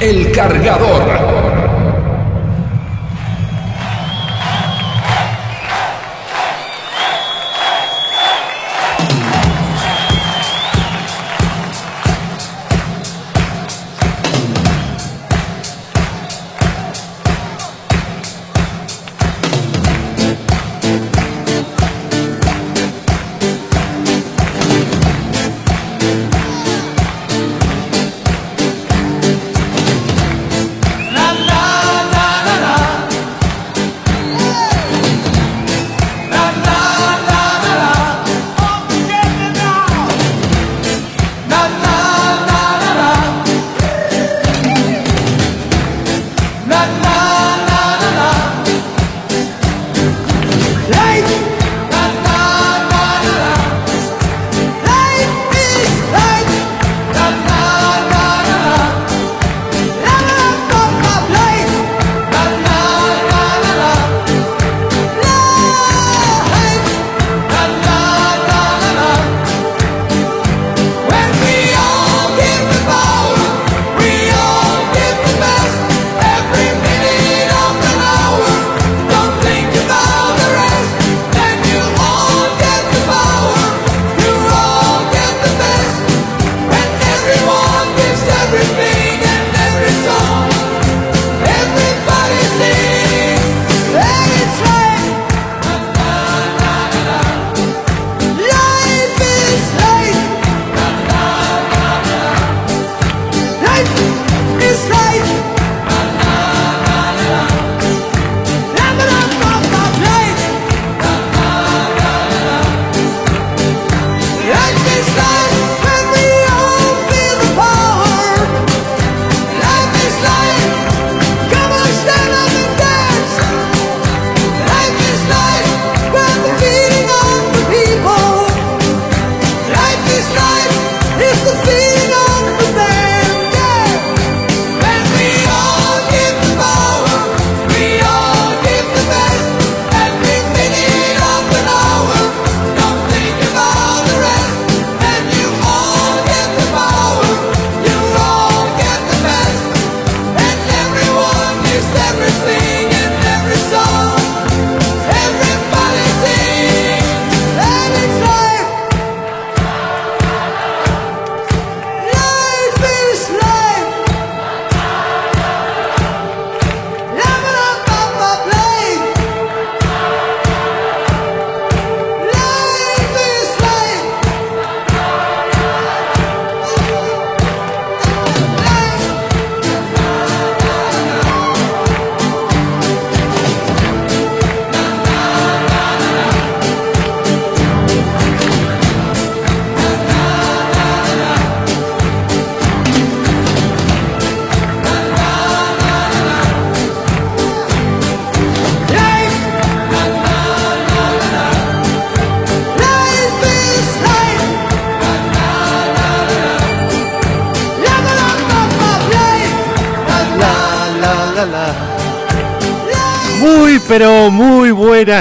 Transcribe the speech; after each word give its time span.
El 0.00 0.30
cargador. 0.30 1.37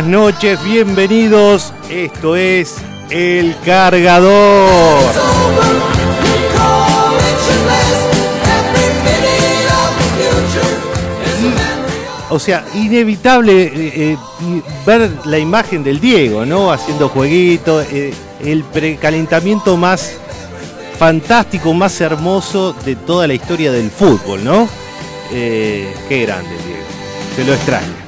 Noches, 0.07 0.63
bienvenidos. 0.63 1.73
Esto 1.89 2.35
es 2.35 2.75
El 3.09 3.55
Cargador. 3.65 4.99
O 12.29 12.39
sea, 12.39 12.65
inevitable 12.73 13.63
eh, 13.63 13.71
eh, 13.95 14.17
ver 14.85 15.09
la 15.25 15.39
imagen 15.39 15.83
del 15.83 15.99
Diego, 15.99 16.45
¿no? 16.45 16.71
Haciendo 16.71 17.07
jueguito, 17.07 17.81
eh, 17.81 18.13
el 18.43 18.63
precalentamiento 18.65 19.77
más 19.77 20.17
fantástico, 20.99 21.73
más 21.73 21.99
hermoso 22.01 22.73
de 22.73 22.95
toda 22.95 23.27
la 23.27 23.33
historia 23.33 23.71
del 23.71 23.89
fútbol, 23.89 24.43
¿no? 24.43 24.67
qué 25.29 26.23
grande, 26.25 26.49
Diego. 26.49 26.83
Se 27.35 27.43
lo 27.43 27.53
extraña. 27.53 28.07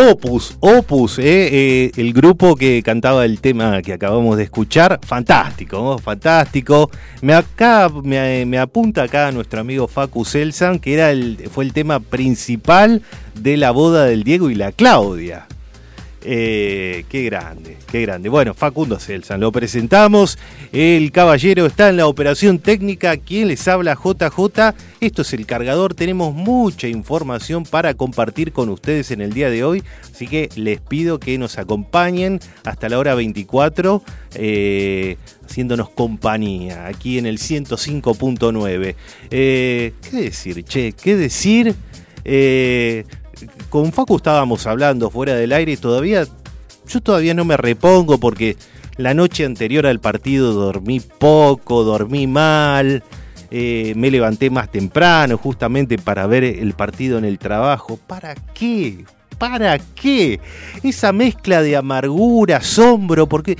Opus, 0.00 0.56
Opus, 0.60 1.18
eh, 1.18 1.24
eh, 1.26 1.92
el 1.96 2.14
grupo 2.14 2.56
que 2.56 2.82
cantaba 2.82 3.26
el 3.26 3.38
tema 3.38 3.82
que 3.82 3.92
acabamos 3.92 4.38
de 4.38 4.44
escuchar, 4.44 4.98
fantástico, 5.02 5.98
fantástico. 5.98 6.90
Me, 7.20 7.34
acá, 7.34 7.90
me, 8.02 8.58
apunta 8.58 9.02
acá 9.02 9.30
nuestro 9.30 9.60
amigo 9.60 9.88
Facu 9.88 10.24
Selsan, 10.24 10.78
que 10.78 10.94
era 10.94 11.10
el, 11.10 11.50
fue 11.50 11.64
el 11.64 11.74
tema 11.74 12.00
principal 12.00 13.02
de 13.34 13.58
la 13.58 13.72
boda 13.72 14.06
del 14.06 14.24
Diego 14.24 14.48
y 14.48 14.54
la 14.54 14.72
Claudia. 14.72 15.46
Eh, 16.22 17.04
qué 17.08 17.24
grande, 17.24 17.76
qué 17.90 18.02
grande. 18.02 18.28
Bueno, 18.28 18.52
Facundo 18.52 18.98
Celsan, 18.98 19.40
lo 19.40 19.50
presentamos. 19.52 20.38
El 20.70 21.12
caballero 21.12 21.64
está 21.66 21.88
en 21.88 21.96
la 21.96 22.06
operación 22.06 22.58
técnica. 22.58 23.16
¿Quién 23.16 23.48
les 23.48 23.66
habla? 23.68 23.94
JJ. 23.94 24.74
Esto 25.00 25.22
es 25.22 25.32
el 25.32 25.46
cargador. 25.46 25.94
Tenemos 25.94 26.34
mucha 26.34 26.88
información 26.88 27.64
para 27.64 27.94
compartir 27.94 28.52
con 28.52 28.68
ustedes 28.68 29.10
en 29.10 29.22
el 29.22 29.32
día 29.32 29.48
de 29.48 29.64
hoy. 29.64 29.82
Así 30.12 30.26
que 30.26 30.50
les 30.56 30.80
pido 30.80 31.18
que 31.18 31.38
nos 31.38 31.56
acompañen 31.56 32.40
hasta 32.64 32.90
la 32.90 32.98
hora 32.98 33.14
24, 33.14 34.02
eh, 34.34 35.16
haciéndonos 35.46 35.88
compañía 35.88 36.86
aquí 36.86 37.16
en 37.16 37.24
el 37.24 37.38
105.9. 37.38 38.94
Eh, 39.30 39.94
¿Qué 40.10 40.16
decir, 40.16 40.62
che? 40.64 40.92
¿Qué 40.92 41.16
decir? 41.16 41.74
Con 43.68 43.92
Facu 43.92 44.16
estábamos 44.16 44.66
hablando 44.66 45.10
fuera 45.10 45.34
del 45.34 45.52
aire 45.52 45.72
y 45.72 45.76
todavía, 45.76 46.26
yo 46.86 47.00
todavía 47.00 47.34
no 47.34 47.44
me 47.44 47.56
repongo 47.56 48.18
porque 48.18 48.56
la 48.96 49.14
noche 49.14 49.44
anterior 49.44 49.86
al 49.86 50.00
partido 50.00 50.52
dormí 50.52 51.00
poco, 51.00 51.84
dormí 51.84 52.26
mal, 52.26 53.02
eh, 53.50 53.94
me 53.96 54.10
levanté 54.10 54.50
más 54.50 54.70
temprano 54.70 55.36
justamente 55.36 55.98
para 55.98 56.26
ver 56.26 56.44
el 56.44 56.74
partido 56.74 57.18
en 57.18 57.24
el 57.24 57.38
trabajo. 57.38 57.98
¿Para 58.06 58.34
qué? 58.34 59.04
¿Para 59.38 59.78
qué? 59.78 60.38
Esa 60.82 61.12
mezcla 61.12 61.62
de 61.62 61.76
amargura, 61.76 62.58
asombro, 62.58 63.26
porque 63.26 63.56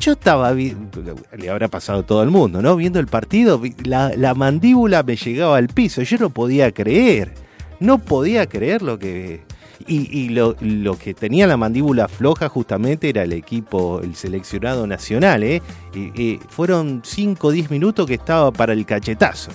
yo 0.00 0.12
estaba, 0.12 0.52
le 0.52 1.50
habrá 1.50 1.68
pasado 1.68 2.00
a 2.00 2.02
todo 2.02 2.22
el 2.22 2.30
mundo, 2.30 2.60
¿no? 2.60 2.74
Viendo 2.74 2.98
el 2.98 3.06
partido, 3.06 3.62
la, 3.84 4.12
la 4.16 4.34
mandíbula 4.34 5.02
me 5.02 5.16
llegaba 5.16 5.56
al 5.56 5.68
piso, 5.68 6.02
yo 6.02 6.18
no 6.18 6.30
podía 6.30 6.72
creer, 6.72 7.32
no 7.80 7.98
podía 7.98 8.46
creer 8.46 8.82
lo 8.82 8.98
que, 8.98 9.42
y, 9.86 10.28
lo, 10.28 10.54
que 10.98 11.14
tenía 11.14 11.46
la 11.46 11.56
mandíbula 11.56 12.08
floja 12.08 12.48
justamente 12.48 13.08
era 13.08 13.22
el 13.22 13.32
equipo, 13.32 14.00
el 14.02 14.14
seleccionado 14.14 14.86
nacional. 14.86 15.42
¿eh? 15.42 15.62
Y, 15.94 16.38
fueron 16.48 17.02
5 17.04 17.46
o 17.46 17.50
10 17.50 17.70
minutos 17.70 18.06
que 18.06 18.14
estaba 18.14 18.52
para 18.52 18.72
el 18.72 18.86
cachetazo. 18.86 19.50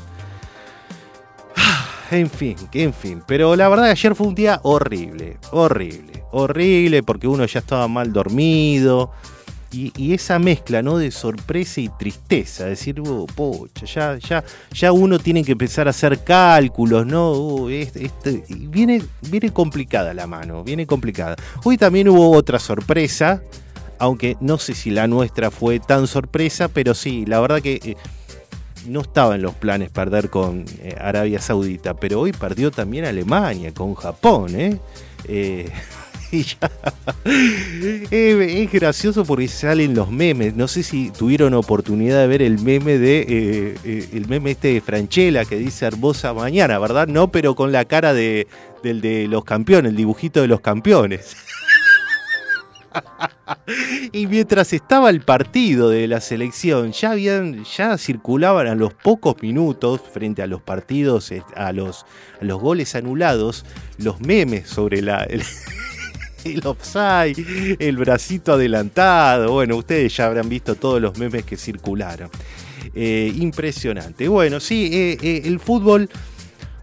En 2.11 2.29
fin, 2.29 2.55
en 2.71 2.93
fin. 2.93 3.23
Pero 3.25 3.55
la 3.55 3.67
verdad 3.67 3.89
ayer 3.89 4.13
fue 4.13 4.27
un 4.27 4.35
día 4.35 4.59
horrible, 4.61 5.39
horrible, 5.51 6.23
horrible 6.31 7.01
porque 7.01 7.27
uno 7.27 7.47
ya 7.47 7.61
estaba 7.61 7.87
mal 7.87 8.13
dormido 8.13 9.11
y, 9.71 10.13
esa 10.13 10.39
mezcla 10.39 10.81
¿no? 10.81 10.97
de 10.97 11.11
sorpresa 11.11 11.81
y 11.81 11.89
tristeza, 11.89 12.65
decir, 12.65 13.01
oh, 13.05 13.67
ya, 13.85 14.17
ya, 14.17 14.43
ya 14.71 14.91
uno 14.91 15.19
tiene 15.19 15.43
que 15.43 15.53
empezar 15.53 15.87
a 15.87 15.89
hacer 15.89 16.23
cálculos, 16.23 17.05
¿no? 17.05 17.31
Oh, 17.31 17.69
este, 17.69 18.43
viene, 18.49 19.03
viene 19.21 19.51
complicada 19.51 20.13
la 20.13 20.27
mano, 20.27 20.63
viene 20.63 20.85
complicada. 20.85 21.35
Hoy 21.63 21.77
también 21.77 22.07
hubo 22.09 22.31
otra 22.31 22.59
sorpresa, 22.59 23.41
aunque 23.99 24.37
no 24.39 24.57
sé 24.57 24.73
si 24.73 24.91
la 24.91 25.07
nuestra 25.07 25.51
fue 25.51 25.79
tan 25.79 26.07
sorpresa, 26.07 26.67
pero 26.67 26.93
sí, 26.93 27.25
la 27.25 27.39
verdad 27.39 27.61
que 27.61 27.79
eh, 27.83 27.95
no 28.87 29.01
estaba 29.01 29.35
en 29.35 29.41
los 29.41 29.55
planes 29.55 29.89
perder 29.89 30.29
con 30.29 30.65
eh, 30.79 30.95
Arabia 30.99 31.39
Saudita, 31.39 31.95
pero 31.95 32.21
hoy 32.21 32.31
perdió 32.31 32.71
también 32.71 33.05
Alemania, 33.05 33.73
con 33.73 33.95
Japón, 33.95 34.79
eh 35.27 35.71
es 38.11 38.71
gracioso 38.71 39.25
porque 39.25 39.47
salen 39.47 39.95
los 39.95 40.11
memes. 40.11 40.55
No 40.55 40.67
sé 40.67 40.83
si 40.83 41.11
tuvieron 41.11 41.53
oportunidad 41.53 42.19
de 42.19 42.27
ver 42.27 42.41
el 42.41 42.59
meme 42.59 42.97
de 42.97 43.19
eh, 43.19 43.75
eh, 43.83 44.09
el 44.13 44.27
meme 44.27 44.51
este 44.51 44.73
de 44.73 44.81
Franchella 44.81 45.45
que 45.45 45.57
dice 45.57 45.85
hermosa 45.85 46.33
mañana, 46.33 46.79
¿verdad? 46.79 47.07
No, 47.07 47.31
pero 47.31 47.55
con 47.55 47.71
la 47.71 47.85
cara 47.85 48.13
de, 48.13 48.47
del 48.83 49.01
de 49.01 49.27
los 49.27 49.45
campeones, 49.45 49.91
el 49.91 49.95
dibujito 49.95 50.41
de 50.41 50.47
los 50.47 50.61
campeones. 50.61 51.35
y 54.11 54.27
mientras 54.27 54.73
estaba 54.73 55.09
el 55.09 55.21
partido 55.21 55.89
de 55.89 56.07
la 56.07 56.21
selección, 56.21 56.91
ya 56.91 57.11
habían, 57.11 57.63
ya 57.63 57.97
circulaban 57.97 58.67
a 58.67 58.75
los 58.75 58.93
pocos 58.93 59.35
minutos 59.41 60.01
frente 60.13 60.41
a 60.41 60.47
los 60.47 60.61
partidos, 60.61 61.31
a 61.55 61.71
los, 61.71 62.05
a 62.41 62.45
los 62.45 62.59
goles 62.59 62.95
anulados, 62.95 63.65
los 63.97 64.19
memes 64.21 64.69
sobre 64.69 65.01
la, 65.01 65.27
el 66.53 66.65
offside, 66.65 67.77
el 67.79 67.97
bracito 67.97 68.53
adelantado. 68.53 69.51
Bueno, 69.51 69.77
ustedes 69.77 70.15
ya 70.15 70.27
habrán 70.27 70.47
visto 70.47 70.75
todos 70.75 71.01
los 71.01 71.17
memes 71.17 71.43
que 71.43 71.57
circularon. 71.57 72.29
Eh, 72.93 73.33
impresionante. 73.35 74.27
Bueno, 74.27 74.59
sí, 74.59 74.89
eh, 74.93 75.17
eh, 75.21 75.41
el 75.45 75.59
fútbol. 75.59 76.09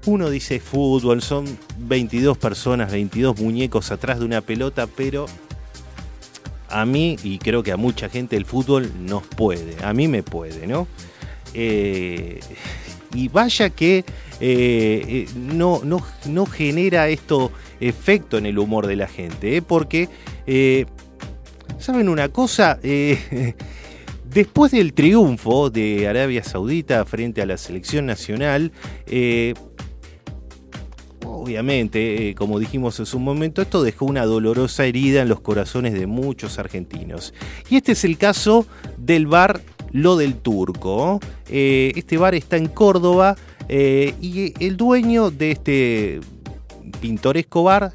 Uno 0.04 0.30
dice 0.30 0.58
fútbol, 0.58 1.22
son 1.22 1.44
22 1.78 2.36
personas, 2.36 2.90
22 2.90 3.38
muñecos 3.38 3.92
atrás 3.92 4.18
de 4.18 4.24
una 4.24 4.40
pelota, 4.40 4.88
pero 4.88 5.26
a 6.68 6.84
mí, 6.84 7.16
y 7.22 7.38
creo 7.38 7.62
que 7.62 7.70
a 7.70 7.76
mucha 7.76 8.08
gente, 8.08 8.36
el 8.36 8.44
fútbol 8.44 8.90
nos 8.98 9.24
puede. 9.24 9.76
A 9.84 9.92
mí 9.92 10.08
me 10.08 10.24
puede, 10.24 10.66
¿no? 10.66 10.88
y 11.54 13.28
vaya 13.28 13.68
que 13.68 14.06
no, 15.36 15.82
no, 15.84 16.02
no 16.24 16.46
genera 16.46 17.08
esto 17.08 17.52
efecto 17.88 18.38
en 18.38 18.46
el 18.46 18.58
humor 18.58 18.86
de 18.86 18.96
la 18.96 19.08
gente, 19.08 19.56
¿eh? 19.56 19.62
porque, 19.62 20.08
eh, 20.46 20.86
¿saben 21.78 22.08
una 22.08 22.28
cosa? 22.28 22.78
Eh, 22.82 23.54
después 24.32 24.72
del 24.72 24.92
triunfo 24.92 25.70
de 25.70 26.08
Arabia 26.08 26.44
Saudita 26.44 27.04
frente 27.04 27.42
a 27.42 27.46
la 27.46 27.56
selección 27.56 28.06
nacional, 28.06 28.72
obviamente, 31.24 32.34
como 32.36 32.58
dijimos 32.58 32.98
en 33.00 33.06
su 33.06 33.18
momento, 33.18 33.62
esto 33.62 33.82
dejó 33.82 34.06
una 34.06 34.24
dolorosa 34.24 34.86
herida 34.86 35.22
en 35.22 35.28
los 35.28 35.40
corazones 35.40 35.92
de 35.92 36.06
muchos 36.06 36.58
argentinos. 36.58 37.34
Y 37.68 37.76
este 37.76 37.92
es 37.92 38.04
el 38.04 38.16
caso 38.16 38.66
del 38.96 39.26
bar 39.26 39.60
Lo 39.90 40.16
del 40.16 40.36
Turco. 40.36 41.20
este 41.48 42.16
bar 42.16 42.34
está 42.34 42.56
en 42.56 42.68
Córdoba 42.68 43.36
y 43.68 44.54
el 44.64 44.76
dueño 44.76 45.30
de 45.30 45.50
este 45.50 46.20
pintoresco 47.02 47.64
bar, 47.64 47.92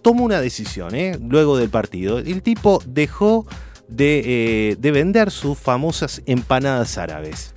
toma 0.00 0.22
una 0.22 0.40
decisión 0.40 0.94
¿eh? 0.94 1.18
luego 1.20 1.58
del 1.58 1.68
partido. 1.68 2.18
El 2.18 2.40
tipo 2.40 2.80
dejó 2.86 3.46
de, 3.88 4.70
eh, 4.80 4.90
vender 4.92 5.30
sus 5.30 5.58
famosas 5.58 6.22
empanadas 6.24 6.96
árabes. 6.96 7.52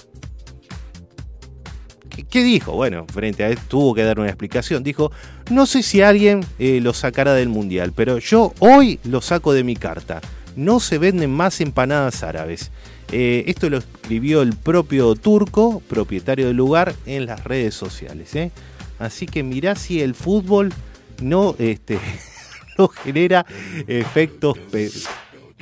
¿Qué, 2.29 2.43
dijo? 2.43 2.71
Bueno, 2.71 3.05
frente 3.13 3.43
a 3.43 3.49
él 3.49 3.59
tuvo 3.67 3.93
que 3.93 4.03
dar 4.03 4.19
una 4.19 4.29
explicación. 4.29 4.83
Dijo, 4.83 5.11
no 5.51 5.67
sé 5.67 5.83
si 5.83 6.01
alguien 6.01 6.43
eh, 6.57 6.79
lo 6.81 6.93
sacará 6.93 7.33
del 7.35 7.47
mundial, 7.47 7.93
pero 7.95 8.17
yo 8.17 8.53
hoy 8.59 8.99
lo 9.03 9.21
saco 9.21 9.53
de 9.53 9.63
mi 9.63 9.75
carta. 9.75 10.19
No 10.55 10.79
se 10.79 10.97
venden 10.97 11.29
más 11.29 11.61
empanadas 11.61 12.23
árabes. 12.23 12.71
esto 13.11 13.69
lo 13.69 13.77
escribió 13.77 14.41
el 14.41 14.55
propio 14.55 15.13
turco, 15.13 15.83
propietario 15.87 16.47
del 16.47 16.57
lugar, 16.57 16.95
en 17.05 17.27
las 17.27 17.43
redes 17.43 17.75
sociales. 17.75 18.31
Así 18.97 19.27
que 19.27 19.43
mirá 19.43 19.75
si 19.75 20.01
el 20.01 20.15
fútbol 20.15 20.73
no, 21.21 21.55
este, 21.59 21.99
no 22.77 22.87
genera 22.87 23.45
efectos 23.87 24.57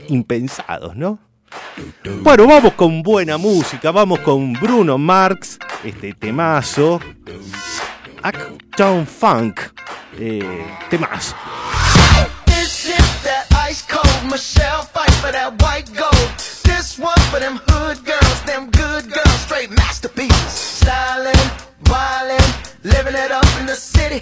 impensados, 0.07 0.95
¿no? 0.95 1.19
Bueno, 2.21 2.47
vamos 2.47 2.73
con 2.73 3.01
buena 3.01 3.37
música, 3.37 3.91
vamos 3.91 4.19
con 4.19 4.53
Bruno 4.53 4.97
Marx, 4.97 5.57
este 5.83 6.13
temazo, 6.13 6.99
Uptown 8.23 9.07
Funk, 9.07 9.61
eh, 10.19 10.65
temazo. 10.89 11.35
ice 13.69 13.81
cold 13.87 14.31
Michelle 14.31 14.83
fight 14.83 15.11
for 15.21 15.31
that 15.31 15.59
white 15.61 15.89
gold. 15.95 16.29
This 16.63 16.99
one 16.99 17.19
for 17.31 17.39
them 17.39 17.59
hood 17.67 18.05
girls, 18.05 18.41
them 18.43 18.69
good 18.69 19.11
girls, 19.11 19.39
straight 19.41 19.71
masterpieces. 19.71 20.81
Stylin', 20.81 21.49
wildin', 21.85 22.51
living 22.83 23.15
it 23.15 23.31
up 23.31 23.47
in 23.59 23.65
the 23.65 23.75
city. 23.75 24.21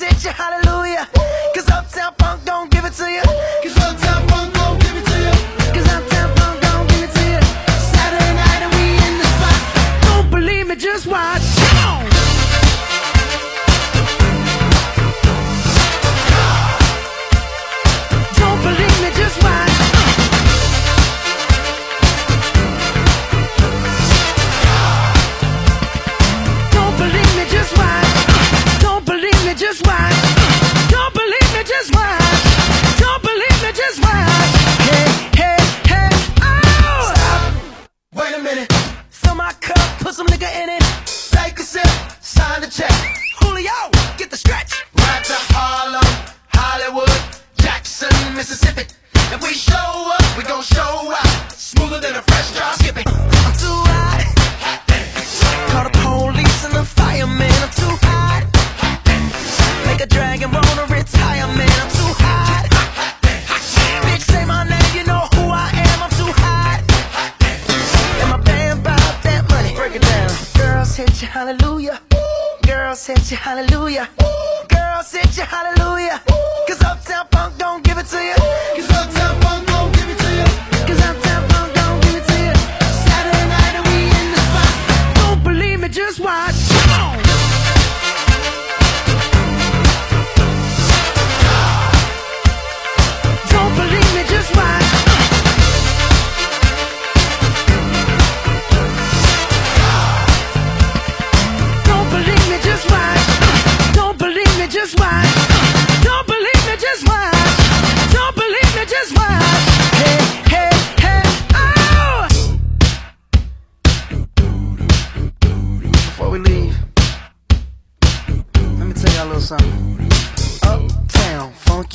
hit 0.00 0.24
you, 0.24 0.30
hallelujah. 0.30 1.08
Cause 1.54 1.68
Uptown 1.70 2.14
Funk 2.18 2.44
don't 2.44 2.70
give 2.70 2.84
it 2.84 2.92
to 2.94 3.10
you. 3.10 3.22
Cause 3.62 3.76
Uptown 3.78 4.28
Funk 4.28 4.59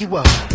you 0.06 0.18
up. 0.18 0.55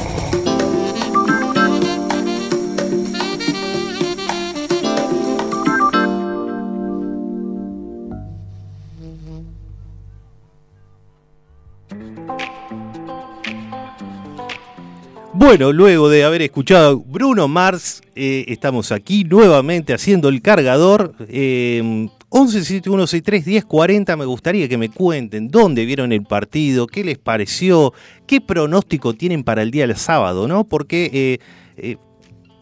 Bueno, 15.51 15.73
luego 15.73 16.07
de 16.07 16.23
haber 16.23 16.43
escuchado 16.43 16.97
Bruno 17.01 17.49
Mars, 17.49 18.01
eh, 18.15 18.45
estamos 18.47 18.93
aquí 18.93 19.25
nuevamente 19.25 19.93
haciendo 19.93 20.29
el 20.29 20.41
cargador. 20.41 21.13
Eh, 21.27 22.07
1171631040, 22.29 24.15
me 24.15 24.23
gustaría 24.23 24.69
que 24.69 24.77
me 24.77 24.87
cuenten 24.87 25.49
dónde 25.49 25.83
vieron 25.83 26.13
el 26.13 26.23
partido, 26.23 26.87
qué 26.87 27.03
les 27.03 27.17
pareció, 27.17 27.91
qué 28.27 28.39
pronóstico 28.39 29.13
tienen 29.13 29.43
para 29.43 29.61
el 29.61 29.71
día 29.71 29.85
del 29.85 29.97
sábado, 29.97 30.47
¿no? 30.47 30.63
Porque 30.63 31.09
eh, 31.11 31.39
eh, 31.75 31.97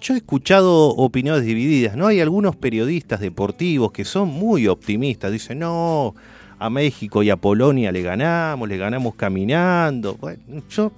yo 0.02 0.16
he 0.16 0.18
escuchado 0.18 0.88
opiniones 0.88 1.44
divididas, 1.44 1.96
¿no? 1.96 2.08
Hay 2.08 2.22
algunos 2.22 2.56
periodistas 2.56 3.20
deportivos 3.20 3.92
que 3.92 4.04
son 4.04 4.30
muy 4.30 4.68
optimistas, 4.68 5.32
dicen, 5.32 5.60
no, 5.60 6.16
a 6.58 6.72
México 6.72 7.22
y 7.22 7.30
a 7.30 7.38
Polonia 7.38 7.92
le 7.92 8.02
ganamos, 8.02 8.68
le 8.68 8.78
ganamos 8.78 9.14
caminando. 9.14 10.16
Bueno, 10.16 10.64
yo, 10.72 10.92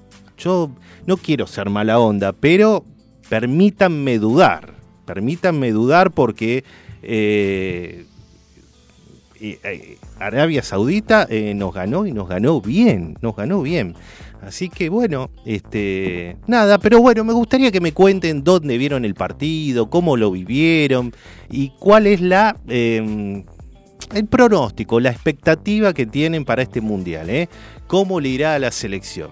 yo 0.43 0.71
no 1.05 1.17
quiero 1.17 1.47
ser 1.47 1.69
mala 1.69 1.99
onda, 1.99 2.33
pero 2.33 2.85
permítanme 3.29 4.19
dudar, 4.19 4.73
permítanme 5.05 5.71
dudar 5.71 6.11
porque 6.11 6.63
eh, 7.03 8.05
eh, 9.39 9.97
Arabia 10.19 10.61
Saudita 10.61 11.25
eh, 11.29 11.53
nos 11.55 11.73
ganó 11.73 12.05
y 12.05 12.11
nos 12.11 12.29
ganó 12.29 12.61
bien, 12.61 13.17
nos 13.21 13.35
ganó 13.35 13.61
bien. 13.61 13.95
Así 14.41 14.69
que 14.69 14.89
bueno, 14.89 15.29
este, 15.45 16.37
nada, 16.47 16.77
pero 16.77 16.99
bueno, 16.99 17.23
me 17.23 17.33
gustaría 17.33 17.71
que 17.71 17.81
me 17.81 17.91
cuenten 17.91 18.43
dónde 18.43 18.77
vieron 18.77 19.05
el 19.05 19.13
partido, 19.13 19.89
cómo 19.89 20.17
lo 20.17 20.31
vivieron 20.31 21.13
y 21.49 21.69
cuál 21.79 22.07
es 22.07 22.21
la 22.21 22.57
eh, 22.67 23.43
el 24.13 24.27
pronóstico, 24.27 24.99
la 24.99 25.09
expectativa 25.09 25.93
que 25.93 26.05
tienen 26.05 26.45
para 26.45 26.61
este 26.61 26.81
mundial, 26.81 27.29
¿eh? 27.29 27.49
¿Cómo 27.87 28.19
le 28.19 28.29
irá 28.29 28.55
a 28.55 28.59
la 28.59 28.71
selección? 28.71 29.29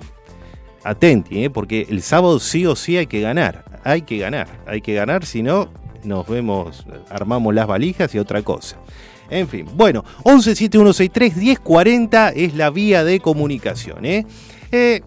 Atenti, 0.84 1.46
¿eh? 1.46 1.50
porque 1.50 1.88
el 1.90 2.02
sábado 2.02 2.40
sí 2.40 2.66
o 2.66 2.76
sí 2.76 2.98
hay 2.98 3.08
que 3.08 3.22
ganar, 3.22 3.66
hay 3.84 4.02
que 4.04 4.18
ganar, 4.18 4.48
hay 4.66 4.82
que 4.82 4.94
ganar, 4.94 5.26
si 5.26 5.44
no 5.44 5.70
nos 6.04 6.28
vemos, 6.28 6.86
armamos 7.10 7.54
las 7.54 7.68
valijas 7.68 8.16
y 8.16 8.20
otra 8.20 8.42
cosa. 8.42 8.78
En 9.30 9.48
fin, 9.48 9.68
bueno, 9.76 10.04
1171631040 10.24 12.34
es 12.36 12.56
la 12.56 12.72
vía 12.72 13.04
de 13.04 13.20
comunicación. 13.20 14.06
¿eh? 14.06 14.26
Eh, 14.72 15.02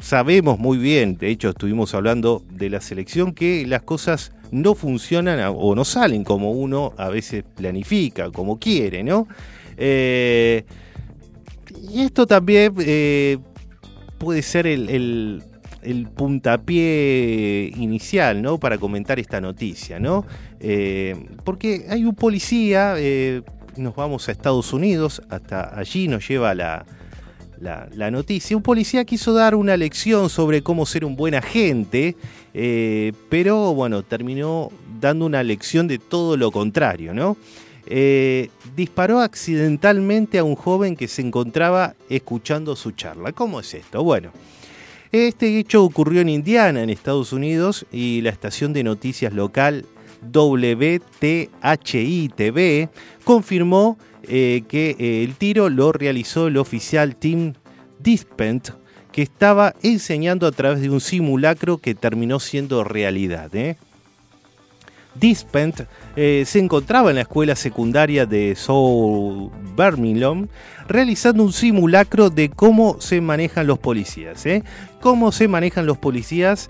sabemos 0.00 0.58
muy 0.58 0.78
bien, 0.78 1.18
de 1.18 1.28
hecho 1.28 1.50
estuvimos 1.50 1.94
hablando 1.94 2.42
de 2.50 2.70
la 2.70 2.80
selección, 2.80 3.32
que 3.32 3.66
las 3.66 3.82
cosas 3.82 4.32
no 4.50 4.74
funcionan 4.74 5.54
o 5.56 5.74
no 5.74 5.84
salen 5.84 6.24
como 6.24 6.50
uno 6.50 6.94
a 6.96 7.08
veces 7.08 7.44
planifica, 7.54 8.30
como 8.30 8.58
quiere, 8.58 9.04
¿no? 9.04 9.28
Eh, 9.76 10.64
y 11.90 12.02
esto 12.02 12.26
también 12.26 12.74
puede 14.22 14.42
ser 14.42 14.68
el, 14.68 15.42
puntapié 16.14 17.72
inicial, 17.76 18.40
¿no? 18.40 18.56
Para 18.56 18.78
comentar 18.78 19.18
esta 19.18 19.40
noticia, 19.40 19.98
¿no? 19.98 20.24
Eh, 20.60 21.26
porque 21.42 21.86
hay 21.88 22.04
un 22.04 22.14
policía, 22.14 22.94
eh, 22.98 23.42
nos 23.76 23.96
vamos 23.96 24.28
a 24.28 24.32
Estados 24.32 24.72
Unidos, 24.72 25.20
hasta 25.28 25.76
allí 25.76 26.06
nos 26.06 26.28
lleva 26.28 26.54
la, 26.54 26.84
noticia. 28.12 28.56
Un 28.56 28.62
policía 28.62 29.04
quiso 29.04 29.32
dar 29.34 29.56
una 29.56 29.76
lección 29.76 30.30
sobre 30.30 30.62
cómo 30.62 30.86
ser 30.86 31.04
un 31.04 31.16
buen 31.16 31.34
agente, 31.34 32.14
eh, 32.54 33.12
pero 33.28 33.74
bueno, 33.74 34.04
terminó 34.04 34.70
dando 35.00 35.26
una 35.26 35.42
lección 35.42 35.88
de 35.88 35.98
todo 35.98 36.36
lo 36.36 36.52
contrario, 36.52 37.12
¿no? 37.12 37.36
Disparó 38.74 39.20
accidentalmente 39.20 40.38
a 40.38 40.44
un 40.44 40.54
joven 40.56 40.96
que 40.96 41.08
se 41.08 41.22
encontraba 41.22 41.94
escuchando 42.08 42.76
su 42.76 42.92
charla. 42.92 43.32
¿Cómo 43.32 43.60
es 43.60 43.74
esto? 43.74 44.02
Bueno, 44.02 44.32
este 45.12 45.58
hecho 45.58 45.84
ocurrió 45.84 46.22
en 46.22 46.28
Indiana, 46.30 46.82
en 46.82 46.90
Estados 46.90 47.32
Unidos, 47.32 47.86
y 47.92 48.20
la 48.22 48.30
estación 48.30 48.72
de 48.72 48.82
noticias 48.82 49.32
local 49.32 49.84
WTHI-TV 50.32 51.50
confirmó 53.24 53.98
eh, 54.22 54.62
que 54.68 54.96
eh, 54.98 55.24
el 55.24 55.34
tiro 55.34 55.68
lo 55.68 55.92
realizó 55.92 56.46
el 56.46 56.56
oficial 56.56 57.16
Tim 57.16 57.54
Dispent, 57.98 58.70
que 59.10 59.22
estaba 59.22 59.74
enseñando 59.82 60.46
a 60.46 60.52
través 60.52 60.80
de 60.80 60.90
un 60.90 61.00
simulacro 61.00 61.78
que 61.78 61.94
terminó 61.94 62.38
siendo 62.40 62.84
realidad. 62.84 63.54
¿eh? 63.54 63.76
Dispent 65.14 65.82
eh, 66.16 66.44
se 66.46 66.58
encontraba 66.58 67.10
en 67.10 67.16
la 67.16 67.22
escuela 67.22 67.56
secundaria 67.56 68.26
de 68.26 68.54
South 68.54 69.50
Birmingham 69.76 70.48
realizando 70.88 71.42
un 71.42 71.52
simulacro 71.52 72.30
de 72.30 72.50
cómo 72.50 72.96
se 73.00 73.20
manejan 73.20 73.66
los 73.66 73.78
policías. 73.78 74.44
¿eh? 74.46 74.62
Cómo 75.00 75.32
se 75.32 75.48
manejan 75.48 75.86
los 75.86 75.98
policías 75.98 76.68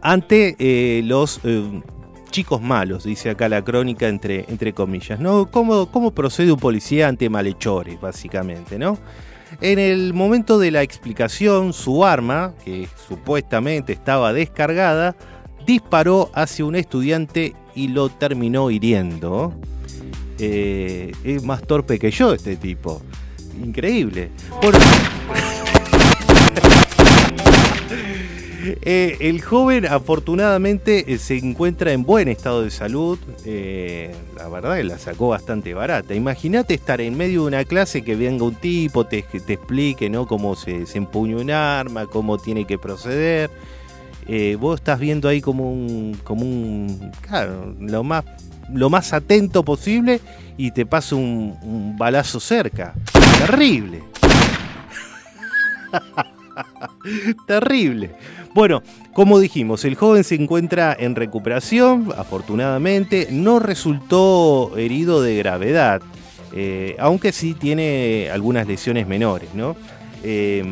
ante 0.00 0.56
eh, 0.58 1.02
los 1.04 1.40
eh, 1.44 1.82
chicos 2.30 2.60
malos, 2.60 3.04
dice 3.04 3.30
acá 3.30 3.48
la 3.48 3.62
crónica 3.62 4.08
entre, 4.08 4.44
entre 4.48 4.72
comillas. 4.72 5.20
¿no? 5.20 5.50
¿Cómo, 5.50 5.90
¿Cómo 5.90 6.12
procede 6.12 6.52
un 6.52 6.58
policía 6.58 7.08
ante 7.08 7.28
malhechores, 7.30 8.00
básicamente? 8.00 8.78
¿no? 8.78 8.98
En 9.60 9.78
el 9.78 10.12
momento 10.14 10.58
de 10.58 10.70
la 10.70 10.82
explicación, 10.82 11.72
su 11.72 12.04
arma, 12.04 12.54
que 12.64 12.88
supuestamente 13.08 13.92
estaba 13.92 14.32
descargada, 14.32 15.16
disparó 15.66 16.30
hacia 16.34 16.64
un 16.64 16.76
estudiante 16.76 17.54
y 17.78 17.86
lo 17.86 18.08
terminó 18.08 18.72
hiriendo. 18.72 19.54
Eh, 20.40 21.12
es 21.22 21.44
más 21.44 21.62
torpe 21.62 21.98
que 21.98 22.10
yo 22.10 22.32
este 22.32 22.56
tipo. 22.56 23.00
Increíble. 23.62 24.30
Eh, 28.82 29.16
el 29.20 29.40
joven 29.40 29.86
afortunadamente 29.86 31.14
eh, 31.14 31.16
se 31.16 31.38
encuentra 31.38 31.92
en 31.92 32.02
buen 32.02 32.28
estado 32.28 32.64
de 32.64 32.70
salud. 32.70 33.18
la 33.46 34.48
verdad 34.48 34.76
que 34.76 34.84
la 34.84 34.98
sacó 34.98 35.28
bastante 35.28 35.72
barata. 35.72 36.14
Imagínate 36.14 36.74
estar 36.74 37.00
en 37.00 37.16
medio 37.16 37.42
de 37.42 37.46
una 37.46 37.64
clase 37.64 38.02
que 38.02 38.14
venga 38.14 38.44
un 38.44 38.56
tipo, 38.56 39.06
te, 39.06 39.22
que 39.22 39.40
te 39.40 39.54
explique 39.54 40.10
¿no? 40.10 40.26
cómo 40.26 40.54
se 40.54 40.84
empuña 40.94 41.36
un 41.36 41.50
arma, 41.50 42.06
cómo 42.06 42.36
tiene 42.36 42.66
que 42.66 42.76
proceder. 42.76 43.50
Eh, 44.30 44.58
vos 44.60 44.78
estás 44.78 45.00
viendo 45.00 45.26
ahí 45.26 45.40
como 45.40 45.72
un, 45.72 46.14
como 46.22 46.42
un, 46.42 47.10
claro, 47.22 47.74
lo 47.80 48.04
más, 48.04 48.24
lo 48.70 48.90
más 48.90 49.14
atento 49.14 49.64
posible 49.64 50.20
y 50.58 50.70
te 50.72 50.84
pasa 50.84 51.16
un, 51.16 51.96
balazo 51.98 52.38
cerca. 52.38 52.92
Terrible. 53.38 54.02
Terrible. 57.46 58.10
Bueno, 58.54 58.82
como 59.14 59.38
dijimos, 59.38 59.86
el 59.86 59.94
joven 59.94 60.24
se 60.24 60.34
encuentra 60.34 60.94
en 60.98 61.14
recuperación, 61.14 62.12
afortunadamente, 62.16 63.28
no 63.30 63.60
resultó 63.60 64.76
herido 64.76 65.22
de 65.22 65.36
gravedad, 65.36 66.02
eh, 66.52 66.96
aunque 66.98 67.32
sí 67.32 67.54
tiene 67.54 68.28
algunas 68.30 68.66
lesiones 68.66 69.06
menores, 69.06 69.54
¿no? 69.54 69.74
Eh, 70.22 70.64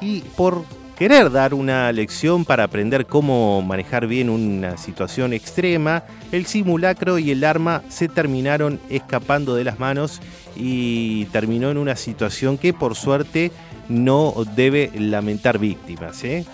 y 0.00 0.20
por 0.36 0.64
querer 0.96 1.30
dar 1.30 1.52
una 1.52 1.92
lección 1.92 2.44
para 2.44 2.64
aprender 2.64 3.06
cómo 3.06 3.60
manejar 3.60 4.06
bien 4.06 4.30
una 4.30 4.78
situación 4.78 5.34
extrema, 5.34 6.04
el 6.32 6.46
simulacro 6.46 7.18
y 7.18 7.30
el 7.30 7.44
arma 7.44 7.82
se 7.88 8.08
terminaron 8.08 8.80
escapando 8.88 9.54
de 9.54 9.64
las 9.64 9.78
manos 9.78 10.20
y 10.56 11.26
terminó 11.26 11.70
en 11.70 11.76
una 11.76 11.96
situación 11.96 12.56
que 12.56 12.72
por 12.72 12.94
suerte 12.94 13.52
no 13.90 14.34
debe 14.56 14.90
lamentar 14.98 15.58
víctimas. 15.58 16.24
¿eh? 16.24 16.46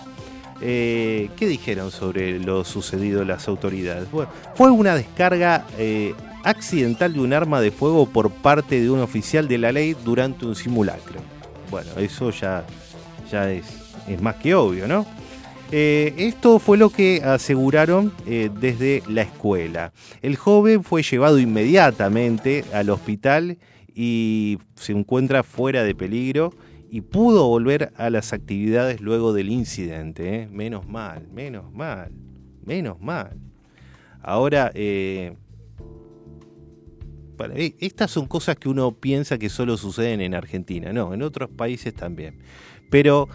Eh, 0.59 1.29
¿Qué 1.37 1.47
dijeron 1.47 1.89
sobre 1.89 2.37
lo 2.37 2.65
sucedido 2.65 3.23
las 3.23 3.47
autoridades? 3.47 4.09
Fue 4.55 4.71
una 4.71 4.95
descarga 4.95 5.65
eh, 5.77 6.13
accidental 6.43 7.13
de 7.13 7.21
un 7.21 7.31
arma 7.31 7.61
de 7.61 7.71
fuego 7.71 8.07
por 8.07 8.29
parte 8.29 8.81
de 8.81 8.89
un 8.89 8.99
oficial 8.99 9.47
de 9.47 9.57
la 9.57 9.71
ley 9.71 9.95
durante 10.03 10.45
un 10.45 10.55
simulacro. 10.55 11.21
Bueno, 11.71 11.91
eso 11.97 12.29
ya, 12.29 12.65
ya 13.31 13.49
es, 13.49 13.82
es 14.07 14.21
más 14.21 14.35
que 14.35 14.55
obvio, 14.55 14.87
¿no? 14.87 15.05
Eh, 15.75 16.13
esto 16.17 16.59
fue 16.59 16.77
lo 16.77 16.91
que 16.91 17.23
aseguraron 17.23 18.13
eh, 18.27 18.51
desde 18.59 19.01
la 19.07 19.23
escuela. 19.23 19.91
El 20.21 20.35
joven 20.35 20.83
fue 20.83 21.01
llevado 21.01 21.39
inmediatamente 21.39 22.63
al 22.73 22.91
hospital 22.91 23.57
y 23.95 24.59
se 24.75 24.91
encuentra 24.91 25.41
fuera 25.41 25.83
de 25.83 25.95
peligro 25.95 26.53
y 26.91 27.01
pudo 27.01 27.47
volver 27.47 27.91
a 27.95 28.11
las 28.11 28.33
actividades 28.33 29.01
luego 29.01 29.33
del 29.33 29.49
incidente. 29.49 30.41
¿eh? 30.41 30.47
Menos 30.51 30.87
mal, 30.87 31.27
menos 31.33 31.73
mal, 31.73 32.11
menos 32.63 33.01
mal. 33.01 33.35
Ahora, 34.21 34.71
estas 37.79 38.11
son 38.11 38.27
cosas 38.27 38.57
que 38.57 38.69
uno 38.69 38.91
piensa 38.91 39.39
que 39.39 39.49
solo 39.49 39.75
suceden 39.75 40.21
en 40.21 40.35
Argentina, 40.35 40.93
no, 40.93 41.15
en 41.15 41.23
otros 41.23 41.49
países 41.49 41.95
también. 41.95 42.37
Pero 42.91 43.27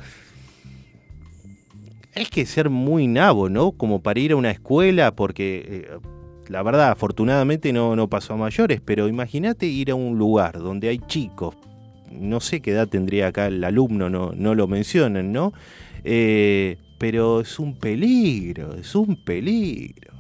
hay 2.19 2.27
que 2.27 2.47
ser 2.47 2.69
muy 2.69 3.07
nabo, 3.07 3.49
¿no? 3.49 3.73
Como 3.73 4.03
para 4.03 4.19
ir 4.19 4.33
a 4.33 4.37
una 4.37 4.51
escuela, 4.51 5.15
porque 5.15 5.65
eh, 5.67 5.99
la 6.49 6.63
verdad, 6.63 6.91
afortunadamente 6.91 7.73
no, 7.73 7.95
no 7.95 8.09
pasó 8.09 8.35
a 8.35 8.37
mayores, 8.37 8.81
pero 8.85 9.07
imagínate 9.07 9.67
ir 9.67 9.93
a 9.93 9.95
un 9.95 10.19
lugar 10.19 10.59
donde 10.59 10.89
hay 10.89 10.99
chicos, 10.99 11.55
no 12.11 12.41
sé 12.41 12.61
qué 12.61 12.73
edad 12.73 12.89
tendría 12.89 13.29
acá 13.29 13.47
el 13.47 13.63
alumno, 13.63 14.11
no, 14.11 14.33
no 14.35 14.55
lo 14.55 14.67
mencionan, 14.67 15.33
¿no? 15.33 15.53
Eh, 16.03 16.79
pero 16.99 17.41
es 17.41 17.59
un 17.61 17.79
peligro, 17.79 18.75
es 18.75 18.95
un 18.97 19.23
peligro. 19.25 20.13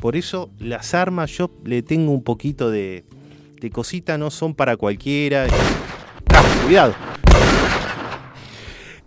Por 0.00 0.16
eso 0.16 0.50
las 0.58 0.94
armas 0.94 1.30
yo 1.30 1.50
le 1.64 1.82
tengo 1.82 2.10
un 2.10 2.24
poquito 2.24 2.70
de, 2.70 3.04
de 3.60 3.70
cosita, 3.70 4.18
no 4.18 4.30
son 4.30 4.54
para 4.54 4.76
cualquiera. 4.76 5.46
Ah, 6.32 6.42
cuidado. 6.64 6.94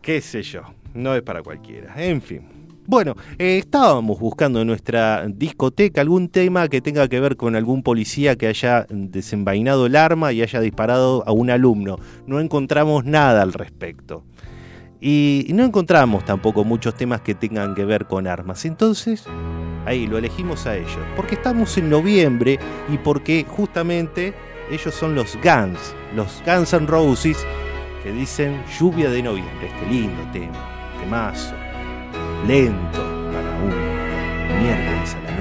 Qué 0.01 0.21
sé 0.21 0.43
yo, 0.43 0.63
no 0.93 1.15
es 1.15 1.21
para 1.21 1.41
cualquiera. 1.41 1.93
En 1.97 2.21
fin. 2.21 2.63
Bueno, 2.85 3.15
eh, 3.37 3.59
estábamos 3.59 4.19
buscando 4.19 4.59
en 4.59 4.67
nuestra 4.67 5.25
discoteca 5.27 6.01
algún 6.01 6.27
tema 6.27 6.67
que 6.67 6.81
tenga 6.81 7.07
que 7.07 7.21
ver 7.21 7.37
con 7.37 7.55
algún 7.55 7.81
policía 7.81 8.35
que 8.35 8.47
haya 8.47 8.85
desenvainado 8.89 9.85
el 9.85 9.95
arma 9.95 10.33
y 10.33 10.41
haya 10.41 10.59
disparado 10.59 11.23
a 11.25 11.31
un 11.31 11.49
alumno. 11.49 11.97
No 12.27 12.41
encontramos 12.41 13.05
nada 13.05 13.41
al 13.41 13.53
respecto. 13.53 14.25
Y 14.99 15.47
no 15.53 15.63
encontramos 15.63 16.25
tampoco 16.25 16.63
muchos 16.63 16.95
temas 16.95 17.21
que 17.21 17.35
tengan 17.35 17.73
que 17.73 17.85
ver 17.85 18.05
con 18.05 18.27
armas. 18.27 18.65
Entonces, 18.65 19.25
ahí 19.85 20.07
lo 20.07 20.17
elegimos 20.17 20.65
a 20.65 20.75
ellos. 20.75 20.99
Porque 21.15 21.35
estamos 21.35 21.77
en 21.77 21.89
noviembre 21.89 22.59
y 22.89 22.97
porque 22.97 23.45
justamente 23.47 24.33
ellos 24.71 24.93
son 24.93 25.15
los 25.15 25.37
Guns, 25.43 25.95
los 26.15 26.41
Guns 26.45 26.73
N' 26.73 26.87
Roses, 26.87 27.45
que 28.01 28.11
dicen 28.11 28.61
lluvia 28.79 29.09
de 29.09 29.23
noviembre. 29.23 29.67
Este 29.67 29.89
lindo 29.89 30.21
tema, 30.31 30.72
temazo, 31.03 31.53
lento 32.47 33.01
para 33.33 33.49
un 33.57 34.63
miércoles 34.63 35.15
a 35.15 35.21
la 35.23 35.32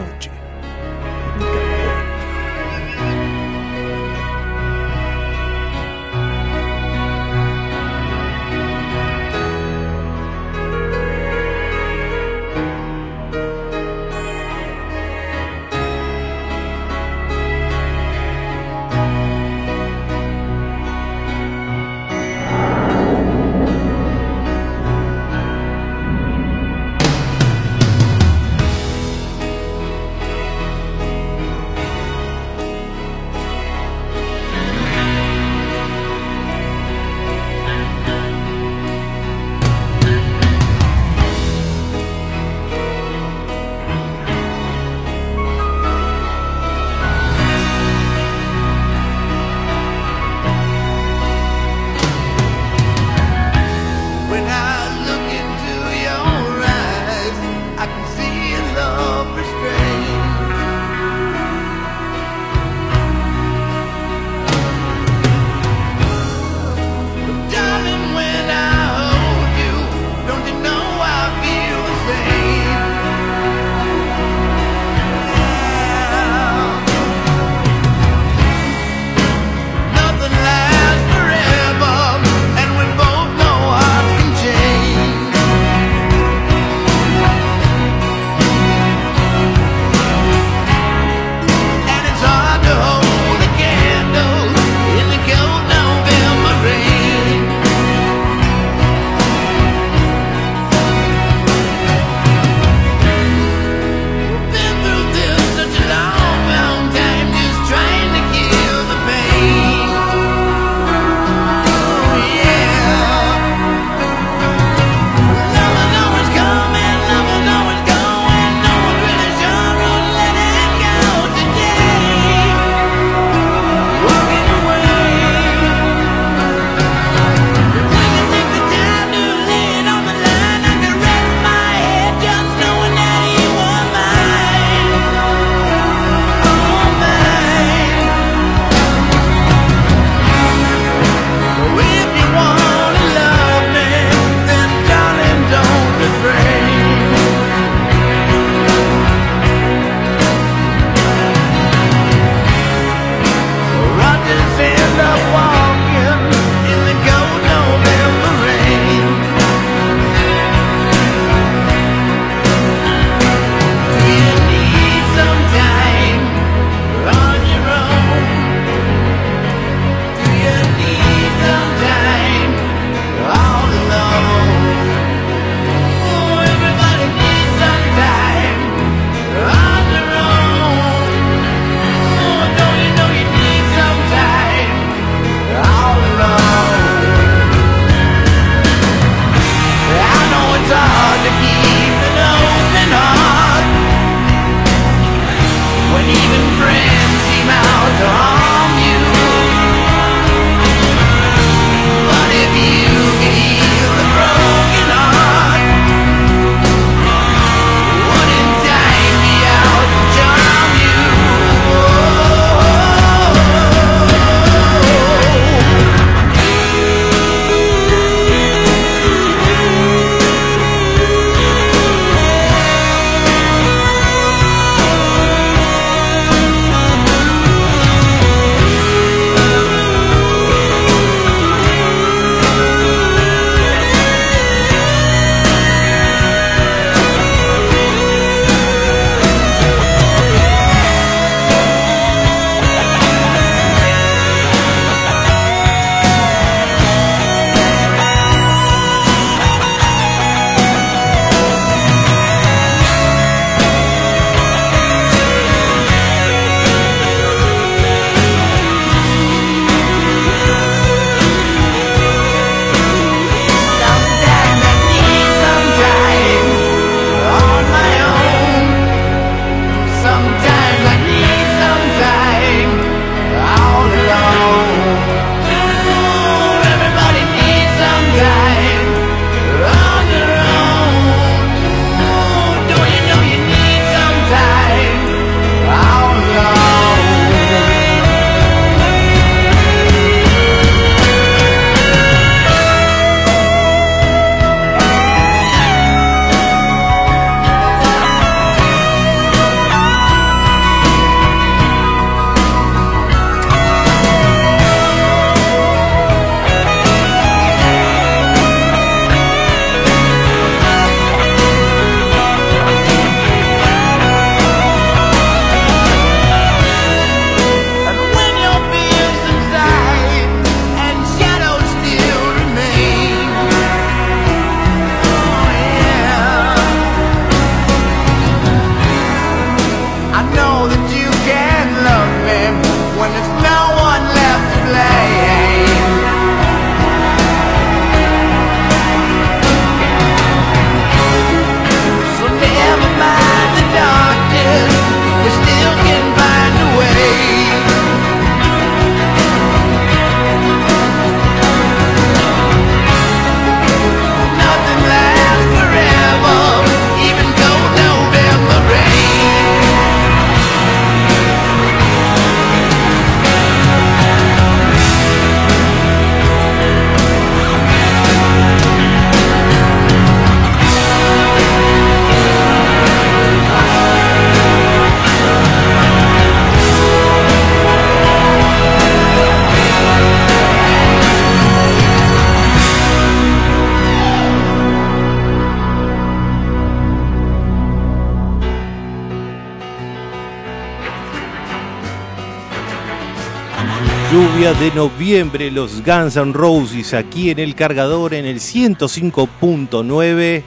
de 394.59 394.73
noviembre 394.73 395.51
los 395.51 395.83
Guns 395.85 396.17
N' 396.17 396.33
Roses 396.33 396.95
aquí 396.95 397.31
en 397.31 397.39
el 397.39 397.55
cargador 397.55 398.13
en 398.13 398.27
el 398.27 398.41
105.9 398.41 400.43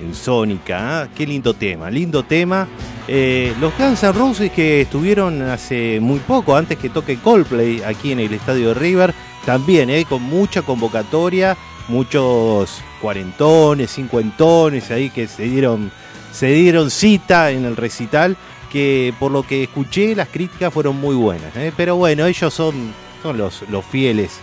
en 0.00 0.14
Sónica. 0.14 1.02
¿ah? 1.02 1.08
Qué 1.14 1.26
lindo 1.26 1.54
tema, 1.54 1.90
lindo 1.90 2.22
tema. 2.22 2.68
Eh, 3.08 3.52
los 3.60 3.76
Guns 3.76 4.04
N' 4.04 4.12
Roses 4.12 4.52
que 4.52 4.82
estuvieron 4.82 5.42
hace 5.42 5.98
muy 6.00 6.20
poco, 6.20 6.56
antes 6.56 6.78
que 6.78 6.88
toque 6.88 7.18
Coldplay 7.18 7.82
aquí 7.82 8.12
en 8.12 8.20
el 8.20 8.32
estadio 8.32 8.68
de 8.68 8.74
River, 8.74 9.12
también 9.44 9.90
¿eh? 9.90 10.04
con 10.08 10.22
mucha 10.22 10.62
convocatoria, 10.62 11.56
muchos 11.88 12.80
cuarentones, 13.00 13.90
cincuentones 13.90 14.90
ahí 14.90 15.10
que 15.10 15.26
se 15.26 15.44
dieron, 15.44 15.90
se 16.32 16.52
dieron 16.52 16.90
cita 16.90 17.50
en 17.50 17.64
el 17.64 17.76
recital 17.76 18.36
que 18.70 19.12
por 19.18 19.32
lo 19.32 19.42
que 19.42 19.64
escuché 19.64 20.14
las 20.14 20.28
críticas 20.28 20.72
fueron 20.72 21.00
muy 21.00 21.16
buenas. 21.16 21.56
Eh. 21.56 21.72
Pero 21.76 21.96
bueno, 21.96 22.24
ellos 22.26 22.54
son 22.54 23.01
son 23.22 23.38
los, 23.38 23.62
los 23.68 23.84
fieles 23.84 24.40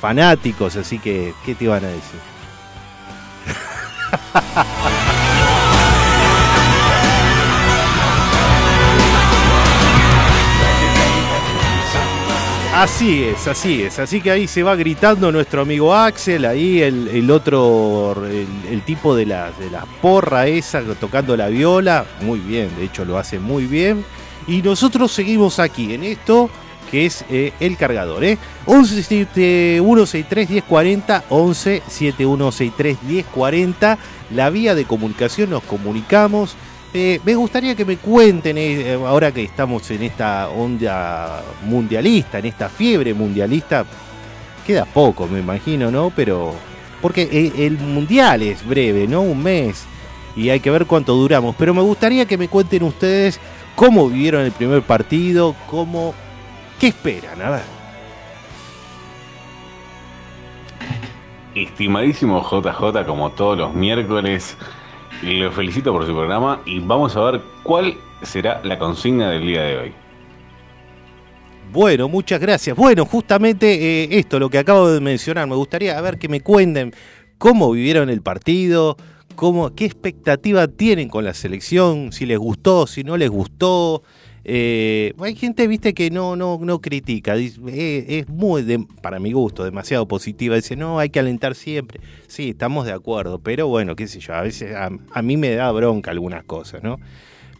fanáticos, 0.00 0.76
así 0.76 0.98
que, 0.98 1.32
¿qué 1.44 1.54
te 1.54 1.64
iban 1.64 1.84
a 1.84 1.88
decir? 1.88 2.20
Así 12.78 13.24
es, 13.24 13.48
así 13.48 13.82
es. 13.82 13.98
Así 13.98 14.20
que 14.20 14.30
ahí 14.30 14.46
se 14.46 14.62
va 14.62 14.76
gritando 14.76 15.32
nuestro 15.32 15.62
amigo 15.62 15.92
Axel, 15.92 16.44
ahí 16.44 16.80
el, 16.80 17.28
otro, 17.28 18.24
el, 18.24 18.82
tipo 18.82 19.16
de 19.16 19.26
la, 19.26 19.50
de 19.50 19.68
la 19.68 19.84
porra 20.00 20.46
esa 20.46 20.80
tocando 21.00 21.36
la 21.36 21.48
viola. 21.48 22.06
Muy 22.20 22.38
bien, 22.38 22.70
de 22.76 22.84
hecho 22.84 23.04
lo 23.04 23.18
hace 23.18 23.40
muy 23.40 23.66
bien. 23.66 24.04
Y 24.46 24.62
nosotros 24.62 25.10
seguimos 25.10 25.58
aquí 25.58 25.92
en 25.92 26.04
esto 26.04 26.50
que 26.90 27.06
es 27.06 27.24
eh, 27.30 27.52
el 27.60 27.76
cargador. 27.76 28.24
¿eh? 28.24 28.38
11 28.66 29.02
7163 29.02 30.50
1040, 30.50 31.24
11 31.28 31.82
7163 31.86 33.02
1040, 33.02 33.98
la 34.34 34.50
vía 34.50 34.74
de 34.74 34.84
comunicación, 34.84 35.50
nos 35.50 35.62
comunicamos. 35.62 36.54
Eh, 36.94 37.20
me 37.24 37.34
gustaría 37.34 37.74
que 37.74 37.84
me 37.84 37.98
cuenten, 37.98 38.56
eh, 38.58 38.94
ahora 38.94 39.30
que 39.32 39.42
estamos 39.42 39.90
en 39.90 40.02
esta 40.02 40.48
onda 40.48 41.42
mundialista, 41.66 42.38
en 42.38 42.46
esta 42.46 42.68
fiebre 42.68 43.12
mundialista, 43.12 43.84
queda 44.66 44.86
poco, 44.86 45.26
me 45.26 45.40
imagino, 45.40 45.90
¿no? 45.90 46.10
Pero, 46.14 46.54
porque 47.02 47.52
el 47.56 47.78
mundial 47.78 48.42
es 48.42 48.66
breve, 48.66 49.06
¿no? 49.06 49.20
Un 49.20 49.42
mes, 49.42 49.84
y 50.34 50.50
hay 50.50 50.60
que 50.60 50.70
ver 50.70 50.86
cuánto 50.86 51.14
duramos. 51.14 51.54
Pero 51.58 51.74
me 51.74 51.82
gustaría 51.82 52.24
que 52.24 52.38
me 52.38 52.48
cuenten 52.48 52.84
ustedes 52.84 53.38
cómo 53.74 54.08
vivieron 54.08 54.42
el 54.42 54.52
primer 54.52 54.82
partido, 54.82 55.54
cómo, 55.68 56.14
qué 56.78 56.88
esperan, 56.88 57.40
a 57.42 57.50
ver. 57.50 57.62
Estimadísimo 61.54 62.40
JJ, 62.42 63.04
como 63.04 63.30
todos 63.30 63.58
los 63.58 63.74
miércoles, 63.74 64.56
lo 65.22 65.50
felicito 65.50 65.92
por 65.92 66.06
su 66.06 66.12
programa 66.12 66.60
y 66.64 66.78
vamos 66.78 67.16
a 67.16 67.20
ver 67.30 67.40
cuál 67.62 67.96
será 68.22 68.60
la 68.64 68.78
consigna 68.78 69.30
del 69.30 69.46
día 69.46 69.62
de 69.62 69.76
hoy. 69.78 69.92
Bueno, 71.72 72.08
muchas 72.08 72.40
gracias. 72.40 72.76
Bueno, 72.76 73.04
justamente 73.04 74.04
eh, 74.04 74.08
esto, 74.12 74.38
lo 74.38 74.48
que 74.48 74.58
acabo 74.58 74.88
de 74.90 75.00
mencionar, 75.00 75.46
me 75.46 75.54
gustaría 75.54 76.00
ver 76.00 76.18
que 76.18 76.28
me 76.28 76.40
cuenten 76.40 76.94
cómo 77.36 77.70
vivieron 77.72 78.08
el 78.08 78.22
partido, 78.22 78.96
cómo, 79.34 79.74
qué 79.74 79.84
expectativa 79.84 80.66
tienen 80.66 81.08
con 81.08 81.24
la 81.24 81.34
selección, 81.34 82.12
si 82.12 82.24
les 82.24 82.38
gustó, 82.38 82.86
si 82.86 83.04
no 83.04 83.16
les 83.16 83.28
gustó, 83.28 84.02
eh, 84.50 85.12
hay 85.20 85.34
gente, 85.36 85.66
viste, 85.66 85.92
que 85.92 86.10
no, 86.10 86.34
no, 86.34 86.58
no 86.62 86.80
critica, 86.80 87.36
eh, 87.36 87.52
es, 88.08 88.28
muy, 88.30 88.86
para 89.02 89.18
mi 89.18 89.32
gusto, 89.32 89.62
demasiado 89.62 90.08
positiva, 90.08 90.56
dice, 90.56 90.74
no, 90.74 90.98
hay 90.98 91.10
que 91.10 91.20
alentar 91.20 91.54
siempre. 91.54 92.00
Sí, 92.28 92.48
estamos 92.48 92.86
de 92.86 92.92
acuerdo, 92.92 93.40
pero 93.40 93.68
bueno, 93.68 93.94
qué 93.94 94.06
sé 94.06 94.20
yo, 94.20 94.32
a 94.32 94.40
veces 94.40 94.74
a, 94.74 95.22
mí 95.22 95.36
me 95.36 95.54
da 95.54 95.70
bronca 95.70 96.12
algunas 96.12 96.44
cosas, 96.44 96.82
¿no? 96.82 96.98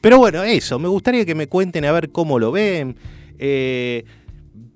Pero 0.00 0.16
bueno, 0.16 0.42
eso, 0.44 0.78
me 0.78 0.88
gustaría 0.88 1.26
que 1.26 1.34
me 1.34 1.46
cuenten 1.46 1.84
a 1.84 1.92
ver 1.92 2.10
cómo 2.10 2.38
lo 2.38 2.52
ven. 2.52 2.96
Eh, 3.38 4.06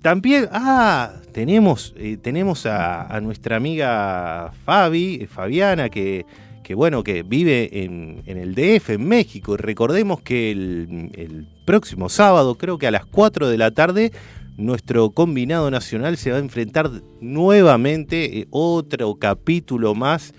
también, 0.03 0.49
ah, 0.51 1.13
tenemos, 1.31 1.95
tenemos 2.21 2.67
a, 2.67 3.07
a, 3.07 3.21
nuestra 3.21 3.55
amiga 3.55 4.53
Fabi, 4.65 5.25
Fabiana, 5.25 5.89
que 5.89 6.27
que 6.63 6.73
bueno, 6.73 7.03
que 7.03 7.23
vive 7.23 7.83
en, 7.83 8.23
el 8.25 8.55
DF, 8.55 8.91
en 8.91 9.07
México. 9.07 9.57
Recordemos 9.57 10.21
que 10.21 10.51
el, 10.51 11.47
próximo 11.65 12.09
sábado, 12.09 12.55
creo 12.55 12.77
que 12.77 12.87
a 12.87 12.91
las 12.91 13.05
4 13.05 13.47
de 13.47 13.57
la 13.57 13.71
tarde, 13.71 14.11
nuestro 14.57 15.11
combinado 15.11 15.71
nacional 15.71 16.17
se 16.17 16.31
va 16.31 16.37
a 16.37 16.39
enfrentar 16.39 16.89
nuevamente 17.21 18.39
eh, 18.39 18.47
otro 18.49 19.15
capítulo 19.15 19.95
más 19.95 20.33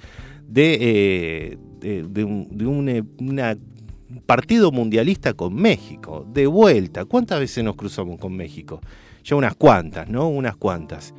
de, 0.47 1.59
eh, 1.83 2.05
de, 2.09 2.25
un 2.25 2.89
eh, 2.89 3.03
partido 4.27 4.71
mundialista 4.71 5.35
con 5.35 5.55
México. 5.55 6.27
De 6.33 6.47
vuelta. 6.47 7.05
¿Cuántas 7.05 7.41
veces 7.41 7.65
nos 7.65 7.77
cruzamos 7.77 8.19
con 8.19 8.37
México? 8.37 8.81
Ya 9.25 9.37
unas 9.37 9.55
cuantas, 9.55 10.09
¿no? 10.09 10.29
Unas 10.29 10.57
cuantas. 10.57 11.15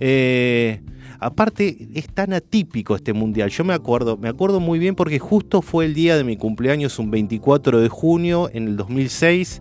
Eh, 0.00 0.80
Aparte, 1.18 1.88
es 1.94 2.08
tan 2.08 2.32
atípico 2.32 2.94
este 2.94 3.12
mundial. 3.12 3.50
Yo 3.50 3.64
me 3.64 3.72
acuerdo, 3.72 4.16
me 4.16 4.28
acuerdo 4.28 4.60
muy 4.60 4.78
bien 4.78 4.94
porque 4.94 5.18
justo 5.18 5.62
fue 5.62 5.86
el 5.86 5.94
día 5.94 6.16
de 6.16 6.24
mi 6.24 6.36
cumpleaños, 6.36 6.98
un 6.98 7.10
24 7.10 7.80
de 7.80 7.88
junio 7.88 8.50
en 8.52 8.68
el 8.68 8.76
2006. 8.76 9.60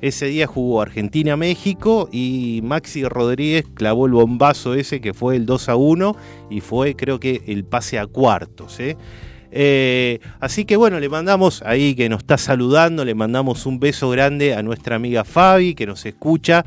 Ese 0.00 0.26
día 0.26 0.46
jugó 0.46 0.82
Argentina-México 0.82 2.08
y 2.12 2.60
Maxi 2.62 3.04
Rodríguez 3.04 3.64
clavó 3.74 4.06
el 4.06 4.12
bombazo 4.12 4.74
ese 4.74 5.00
que 5.00 5.14
fue 5.14 5.36
el 5.36 5.46
2 5.46 5.68
a 5.70 5.76
1 5.76 6.16
y 6.50 6.60
fue 6.60 6.94
creo 6.94 7.18
que 7.18 7.42
el 7.46 7.64
pase 7.64 7.98
a 7.98 8.06
cuartos. 8.06 8.78
¿eh? 8.78 8.96
Eh, 9.50 10.20
así 10.38 10.66
que 10.66 10.76
bueno, 10.76 11.00
le 11.00 11.08
mandamos 11.08 11.62
ahí 11.62 11.94
que 11.94 12.10
nos 12.10 12.18
está 12.18 12.36
saludando, 12.36 13.04
le 13.06 13.14
mandamos 13.14 13.64
un 13.64 13.80
beso 13.80 14.10
grande 14.10 14.54
a 14.54 14.62
nuestra 14.62 14.96
amiga 14.96 15.24
Fabi 15.24 15.74
que 15.74 15.86
nos 15.86 16.04
escucha 16.04 16.66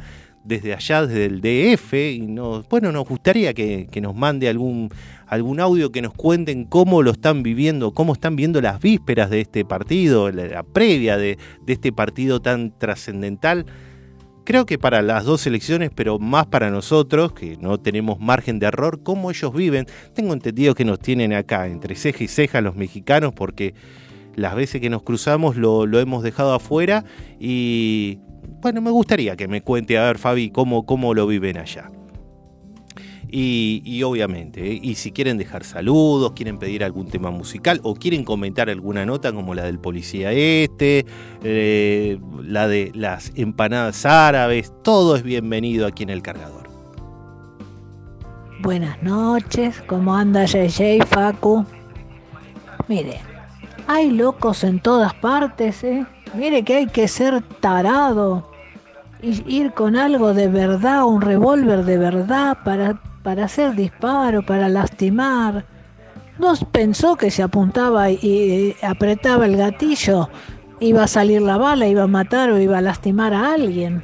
desde 0.50 0.74
allá, 0.74 1.06
desde 1.06 1.26
el 1.26 1.42
DF, 1.42 1.94
y 1.94 2.26
bueno, 2.70 2.92
nos 2.92 3.08
gustaría 3.08 3.54
que, 3.54 3.88
nos 4.02 4.16
mande 4.16 4.50
algún, 4.50 4.90
algún 5.28 5.60
audio 5.60 5.92
que 5.92 6.02
nos 6.02 6.14
cuenten 6.14 6.66
cómo 6.66 7.04
lo 7.04 7.12
están 7.12 7.44
viviendo, 7.44 7.94
cómo 7.94 8.14
están 8.14 8.36
viendo 8.36 8.60
las 8.60 8.82
vísperas 8.82 9.30
de 9.30 9.42
este 9.42 9.64
partido, 9.64 10.32
la, 10.32 10.64
previa 10.64 11.18
de, 11.18 11.38
este 11.68 11.94
partido 11.94 12.42
tan 12.42 12.78
trascendental. 12.78 13.68
Creo 14.44 14.66
que 14.66 14.80
para 14.80 15.04
las 15.04 15.24
dos 15.24 15.46
elecciones, 15.46 15.92
pero 15.94 16.18
más 16.18 16.48
para 16.48 16.72
nosotros, 16.72 17.34
que 17.34 17.56
no 17.58 17.80
tenemos 17.80 18.20
margen 18.20 18.58
de 18.58 18.66
error, 18.66 19.04
cómo 19.04 19.30
ellos 19.30 19.54
viven. 19.54 19.86
Tengo 20.16 20.34
entendido 20.34 20.74
que 20.74 20.84
nos 20.84 20.98
tienen 20.98 21.34
acá 21.34 21.68
entre 21.68 21.96
ceja 21.96 22.24
y 22.24 22.28
ceja 22.28 22.60
los 22.60 22.76
mexicanos, 22.76 23.34
porque 23.36 23.76
las 24.36 24.56
veces 24.56 24.82
que 24.82 24.90
nos 24.90 25.04
cruzamos 25.04 25.58
lo, 25.58 25.86
lo 25.86 26.00
hemos 26.00 26.24
dejado 26.24 26.56
afuera 26.56 27.06
y 27.40 28.18
bueno, 28.62 28.82
me 28.82 28.92
gustaría 28.92 29.36
que 29.36 29.48
me 29.48 29.62
cuente, 29.62 29.98
a 29.98 30.04
ver, 30.04 30.18
Fabi, 30.18 30.50
cómo, 30.50 30.86
cómo 30.86 31.14
lo 31.14 31.28
viven 31.28 31.58
allá. 31.58 31.90
Y, 33.32 34.02
obviamente, 34.02 34.72
¿eh? 34.72 34.80
y 34.82 34.96
si 34.96 35.12
quieren 35.12 35.38
dejar 35.38 35.64
saludos, 35.64 36.32
quieren 36.32 36.58
pedir 36.58 36.84
algún 36.84 37.08
tema 37.08 37.30
musical 37.30 37.80
o 37.84 37.94
quieren 37.94 38.24
comentar 38.24 38.72
alguna 38.72 39.06
nota 39.06 39.32
como 39.32 39.54
la 39.54 39.66
del 39.66 39.78
policía 39.78 40.32
este, 40.32 41.06
eh, 41.44 42.18
la 42.42 42.68
de 42.68 42.92
las 42.96 43.32
empanadas 43.36 44.04
árabes, 44.08 44.74
todo 44.84 45.16
es 45.16 45.22
bienvenido 45.22 45.86
aquí 45.86 46.02
en 46.02 46.10
el 46.10 46.24
cargador. 46.24 46.68
Buenas 48.62 49.02
noches, 49.04 49.80
¿cómo 49.86 50.16
anda 50.16 50.46
JJ 50.46 51.06
Facu? 51.06 51.64
Mire, 52.88 53.20
hay 53.86 54.10
locos 54.10 54.64
en 54.64 54.80
todas 54.80 55.14
partes, 55.14 55.84
¿eh? 55.84 56.04
Mire 56.34 56.64
que 56.64 56.76
hay 56.78 56.88
que 56.88 57.08
ser 57.08 57.42
tarado 57.60 58.49
y 58.49 58.49
ir 59.22 59.74
con 59.74 59.96
algo 59.96 60.34
de 60.34 60.48
verdad, 60.48 61.06
un 61.06 61.22
revólver 61.22 61.84
de 61.84 61.98
verdad 61.98 62.58
para, 62.64 63.02
para 63.24 63.46
hacer 63.46 63.76
disparo, 63.76 64.46
para 64.46 64.70
lastimar. 64.70 65.66
¿No 66.38 66.54
pensó 66.72 67.16
que 67.16 67.32
se 67.32 67.44
apuntaba 67.44 68.10
y 68.10 68.76
apretaba 68.82 69.46
el 69.46 69.58
gatillo? 69.58 70.30
Iba 70.80 71.04
a 71.04 71.08
salir 71.08 71.42
la 71.42 71.58
bala, 71.58 71.88
iba 71.88 72.04
a 72.04 72.08
matar 72.08 72.50
o 72.52 72.60
iba 72.60 72.78
a 72.78 72.82
lastimar 72.82 73.34
a 73.34 73.54
alguien. 73.54 74.04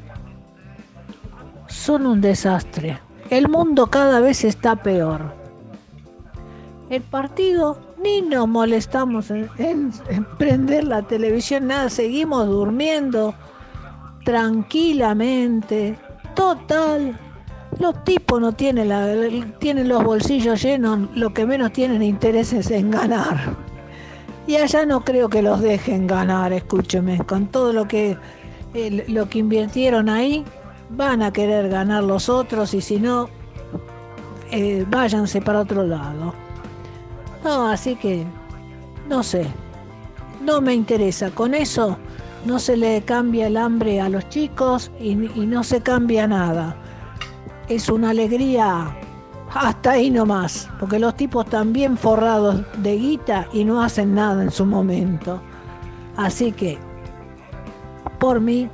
Son 1.68 2.06
un 2.06 2.20
desastre. 2.20 3.00
El 3.30 3.48
mundo 3.48 3.88
cada 3.88 4.20
vez 4.20 4.44
está 4.44 4.76
peor. 4.76 5.34
El 6.90 7.02
partido 7.02 7.80
ni 8.04 8.22
nos 8.22 8.48
molestamos 8.48 9.32
en, 9.32 9.92
prender 10.38 10.84
la 10.84 11.02
televisión, 11.02 11.68
nada, 11.68 11.90
seguimos 11.90 12.46
durmiendo 12.48 13.34
tranquilamente. 14.26 15.98
Total, 16.34 17.18
los 17.80 18.04
tipos 18.04 18.42
no 18.42 18.52
tienen, 18.52 18.90
la, 18.90 19.08
tienen 19.60 19.88
los 19.88 20.04
bolsillos 20.04 20.62
llenos, 20.62 21.08
lo 21.16 21.34
que 21.34 21.46
menos 21.46 21.72
tienen 21.72 22.04
interés 22.04 22.52
es 22.52 22.70
en 22.72 22.92
ganar. 22.92 23.56
Y 24.48 24.58
allá 24.58 24.86
no 24.86 25.06
creo 25.06 25.30
que 25.30 25.42
los 25.42 25.62
dejen 25.62 26.08
ganar, 26.08 26.52
escúcheme, 26.52 27.20
con 27.20 27.48
todo 27.48 27.72
lo 27.72 27.88
que, 27.88 28.18
lo 29.08 29.30
que 29.30 29.40
invirtieron 29.40 30.10
ahí, 30.10 30.44
van 30.90 31.24
a 31.24 31.32
querer 31.32 31.70
ganar 31.70 32.04
los 32.04 32.28
otros 32.28 32.74
y 32.74 32.82
si 32.82 33.00
no, 33.00 33.30
eh, 34.52 34.86
váyanse 34.90 35.42
para 35.42 35.62
otro 35.62 35.84
lado. 35.84 36.34
No, 37.44 37.68
así 37.70 37.96
que, 37.96 38.26
no 39.08 39.24
sé, 39.24 39.46
no 40.42 40.62
me 40.62 40.74
interesa. 40.74 41.32
Con 41.32 41.54
eso 41.54 41.98
no 42.46 42.60
se 42.60 42.78
le 42.78 43.02
cambia 43.02 43.48
el 43.48 43.58
hambre 43.58 44.00
a 44.00 44.10
los 44.10 44.28
chicos 44.30 44.92
y, 45.00 45.12
y 45.12 45.46
no 45.46 45.64
se 45.64 45.82
cambia 45.82 46.28
nada. 46.28 46.76
Es 47.68 47.90
una 47.90 48.12
alegría 48.12 48.96
hasta 49.54 49.92
ahí 49.92 50.10
nomás, 50.10 50.70
porque 50.80 51.00
los 51.00 51.16
tipos 51.16 51.46
están 51.46 51.74
bien 51.74 51.98
forrados 51.98 52.62
de 52.78 52.98
guita 52.98 53.48
y 53.54 53.64
no 53.64 53.82
hacen 53.82 54.14
nada 54.14 54.44
en 54.44 54.52
su 54.52 54.66
momento. 54.66 55.42
Así 56.18 56.52
que, 56.52 56.78
por 58.20 58.40
mí, 58.42 58.70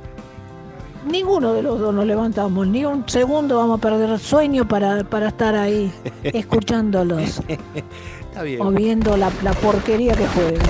ninguno 1.08 1.52
de 1.54 1.62
los 1.62 1.78
dos 1.78 1.94
nos 1.94 2.06
levantamos, 2.06 2.66
ni 2.66 2.84
un 2.84 3.08
segundo 3.08 3.58
vamos 3.58 3.78
a 3.78 3.80
perder 3.80 4.18
sueño 4.18 4.66
para, 4.66 5.04
para 5.04 5.28
estar 5.28 5.54
ahí 5.54 5.92
escuchándolos 6.24 7.40
Está 7.48 8.42
bien. 8.42 8.60
o 8.60 8.70
viendo 8.70 9.16
la, 9.16 9.30
la 9.42 9.52
porquería 9.52 10.14
que 10.14 10.26
juegan. 10.28 10.66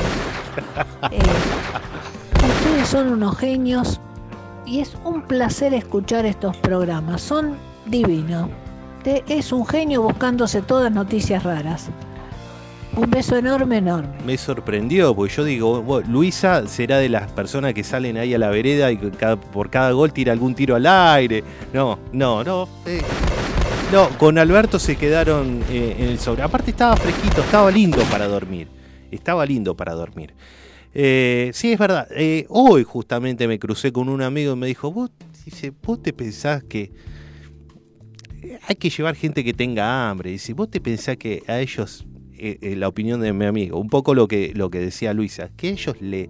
Eh, 1.10 1.20
son 2.92 3.08
unos 3.08 3.38
genios 3.38 3.98
y 4.66 4.80
es 4.80 4.98
un 5.02 5.22
placer 5.22 5.72
escuchar 5.72 6.26
estos 6.26 6.54
programas. 6.58 7.22
Son 7.22 7.56
divinos. 7.86 8.50
Es 9.26 9.50
un 9.50 9.66
genio 9.66 10.02
buscándose 10.02 10.60
todas 10.60 10.92
noticias 10.92 11.42
raras. 11.42 11.88
Un 12.94 13.10
beso 13.10 13.38
enorme, 13.38 13.78
enorme. 13.78 14.10
Me 14.26 14.36
sorprendió, 14.36 15.16
porque 15.16 15.32
yo 15.34 15.44
digo, 15.44 16.02
Luisa 16.06 16.66
será 16.66 16.98
de 16.98 17.08
las 17.08 17.32
personas 17.32 17.72
que 17.72 17.82
salen 17.82 18.18
ahí 18.18 18.34
a 18.34 18.38
la 18.38 18.50
vereda 18.50 18.92
y 18.92 18.98
por 18.98 19.70
cada 19.70 19.92
gol 19.92 20.12
tira 20.12 20.34
algún 20.34 20.54
tiro 20.54 20.76
al 20.76 20.86
aire. 20.86 21.42
No, 21.72 21.98
no, 22.12 22.44
no. 22.44 22.68
eh, 22.84 23.00
no, 23.90 24.10
con 24.18 24.36
Alberto 24.36 24.78
se 24.78 24.96
quedaron 24.96 25.62
eh, 25.70 25.96
en 25.98 26.08
el 26.08 26.18
sobre. 26.18 26.42
Aparte 26.42 26.72
estaba 26.72 26.94
fresquito, 26.98 27.40
estaba 27.40 27.70
lindo 27.70 28.02
para 28.10 28.28
dormir. 28.28 28.68
Estaba 29.10 29.46
lindo 29.46 29.74
para 29.74 29.94
dormir. 29.94 30.34
Eh, 30.94 31.50
sí, 31.54 31.72
es 31.72 31.78
verdad. 31.78 32.06
eh, 32.10 32.46
hoy 32.48 32.84
justamente 32.84 33.48
me 33.48 33.58
crucé 33.58 33.92
con 33.92 34.08
un 34.08 34.22
amigo 34.22 34.52
y 34.52 34.56
me 34.56 34.66
dijo, 34.66 34.92
vos, 34.92 35.10
dice, 35.44 35.72
vos 35.82 36.02
te 36.02 36.12
pensás 36.12 36.62
que 36.64 36.92
eh, 38.42 38.58
hay 38.66 38.76
que 38.76 38.90
llevar 38.90 39.14
gente 39.14 39.44
que 39.44 39.52
tenga 39.52 40.10
hambre. 40.10 40.30
Dice, 40.30 40.52
vos 40.52 40.70
te 40.70 40.80
pensás 40.80 41.16
que 41.16 41.42
a 41.46 41.60
ellos, 41.60 42.04
eh, 42.34 42.58
eh, 42.60 42.76
la 42.76 42.88
opinión 42.88 43.20
de 43.20 43.32
mi 43.32 43.46
amigo, 43.46 43.78
un 43.78 43.88
poco 43.88 44.14
lo 44.14 44.28
que, 44.28 44.52
lo 44.54 44.70
que 44.70 44.80
decía 44.80 45.14
Luisa, 45.14 45.50
que 45.56 45.68
a 45.68 45.70
ellos 45.70 45.96
le, 46.00 46.28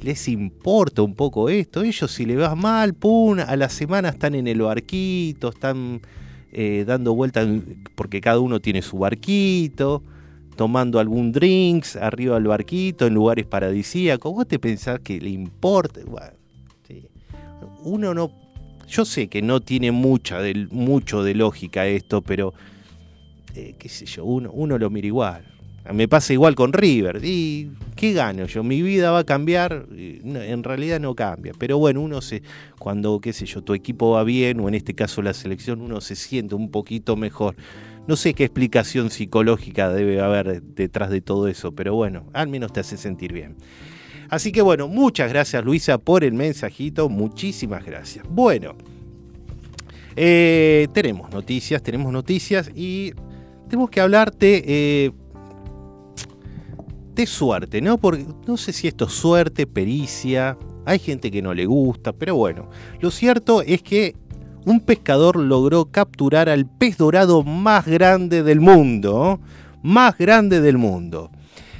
les 0.00 0.28
importa 0.28 1.02
un 1.02 1.14
poco 1.14 1.48
esto. 1.48 1.82
Ellos 1.82 2.10
si 2.10 2.24
le 2.24 2.36
va 2.36 2.54
mal, 2.54 2.94
pum, 2.94 3.38
a 3.38 3.56
la 3.56 3.68
semana 3.68 4.08
están 4.08 4.34
en 4.34 4.46
el 4.46 4.62
barquito, 4.62 5.50
están 5.50 6.00
dando 6.86 7.16
vueltas 7.16 7.48
porque 7.96 8.20
cada 8.20 8.38
uno 8.38 8.60
tiene 8.60 8.80
su 8.80 8.96
barquito, 8.98 10.04
tomando 10.56 10.98
algún 10.98 11.32
drinks 11.32 11.96
arriba 11.96 12.34
del 12.34 12.46
barquito 12.46 13.06
en 13.06 13.14
lugares 13.14 13.46
paradisíacos. 13.46 14.32
¿Vos 14.32 14.46
te 14.46 14.58
pensás 14.58 15.00
que 15.00 15.20
le 15.20 15.30
importa? 15.30 16.00
Uno 17.82 18.14
no... 18.14 18.30
Yo 18.88 19.04
sé 19.04 19.28
que 19.28 19.40
no 19.42 19.60
tiene 19.60 19.92
mucha 19.92 20.40
de, 20.40 20.66
mucho 20.70 21.22
de 21.22 21.34
lógica 21.34 21.86
esto, 21.86 22.20
pero 22.20 22.52
eh, 23.54 23.74
qué 23.78 23.88
sé 23.88 24.04
yo, 24.04 24.24
uno, 24.24 24.50
uno 24.52 24.78
lo 24.78 24.90
mira 24.90 25.06
igual. 25.06 25.44
Me 25.92 26.08
pasa 26.08 26.32
igual 26.32 26.54
con 26.54 26.72
River. 26.72 27.20
¿Y 27.22 27.70
qué 27.94 28.14
gano 28.14 28.46
yo? 28.46 28.62
Mi 28.62 28.80
vida 28.80 29.10
va 29.10 29.20
a 29.20 29.24
cambiar. 29.24 29.86
No, 30.22 30.40
en 30.40 30.62
realidad 30.62 30.98
no 30.98 31.14
cambia. 31.14 31.52
Pero 31.58 31.76
bueno, 31.76 32.00
uno 32.00 32.22
se. 32.22 32.42
Cuando, 32.78 33.20
qué 33.20 33.34
sé 33.34 33.44
yo, 33.44 33.62
tu 33.62 33.74
equipo 33.74 34.12
va 34.12 34.24
bien, 34.24 34.60
o 34.60 34.68
en 34.68 34.74
este 34.74 34.94
caso 34.94 35.20
la 35.20 35.34
selección, 35.34 35.82
uno 35.82 36.00
se 36.00 36.16
siente 36.16 36.54
un 36.54 36.70
poquito 36.70 37.16
mejor. 37.16 37.54
No 38.06 38.16
sé 38.16 38.34
qué 38.34 38.44
explicación 38.44 39.10
psicológica 39.10 39.88
debe 39.88 40.20
haber 40.20 40.62
detrás 40.62 41.10
de 41.10 41.20
todo 41.20 41.48
eso, 41.48 41.72
pero 41.74 41.94
bueno, 41.94 42.26
al 42.34 42.48
menos 42.48 42.72
te 42.72 42.80
hace 42.80 42.96
sentir 42.96 43.32
bien. 43.32 43.56
Así 44.28 44.52
que 44.52 44.62
bueno, 44.62 44.88
muchas 44.88 45.30
gracias 45.30 45.64
Luisa 45.64 45.98
por 45.98 46.24
el 46.24 46.34
mensajito, 46.34 47.08
muchísimas 47.08 47.84
gracias. 47.84 48.26
Bueno, 48.28 48.74
eh, 50.16 50.88
tenemos 50.92 51.30
noticias, 51.30 51.82
tenemos 51.82 52.12
noticias 52.12 52.70
y 52.74 53.12
tenemos 53.68 53.90
que 53.90 54.00
hablarte 54.00 54.62
eh, 54.66 55.10
de 57.14 57.26
suerte, 57.26 57.80
¿no? 57.80 57.98
Porque 57.98 58.26
no 58.46 58.56
sé 58.56 58.72
si 58.72 58.86
esto 58.86 59.06
es 59.06 59.12
suerte, 59.12 59.66
pericia, 59.66 60.58
hay 60.84 60.98
gente 60.98 61.30
que 61.30 61.42
no 61.42 61.54
le 61.54 61.66
gusta, 61.66 62.12
pero 62.12 62.36
bueno, 62.36 62.68
lo 63.00 63.10
cierto 63.10 63.62
es 63.62 63.82
que 63.82 64.14
un 64.64 64.80
pescador 64.80 65.36
logró 65.36 65.86
capturar 65.86 66.48
al 66.48 66.66
pez 66.66 66.96
dorado 66.96 67.42
más 67.42 67.86
grande 67.86 68.42
del 68.42 68.60
mundo, 68.60 69.40
más 69.82 70.16
grande 70.16 70.60
del 70.60 70.78
mundo. 70.78 71.30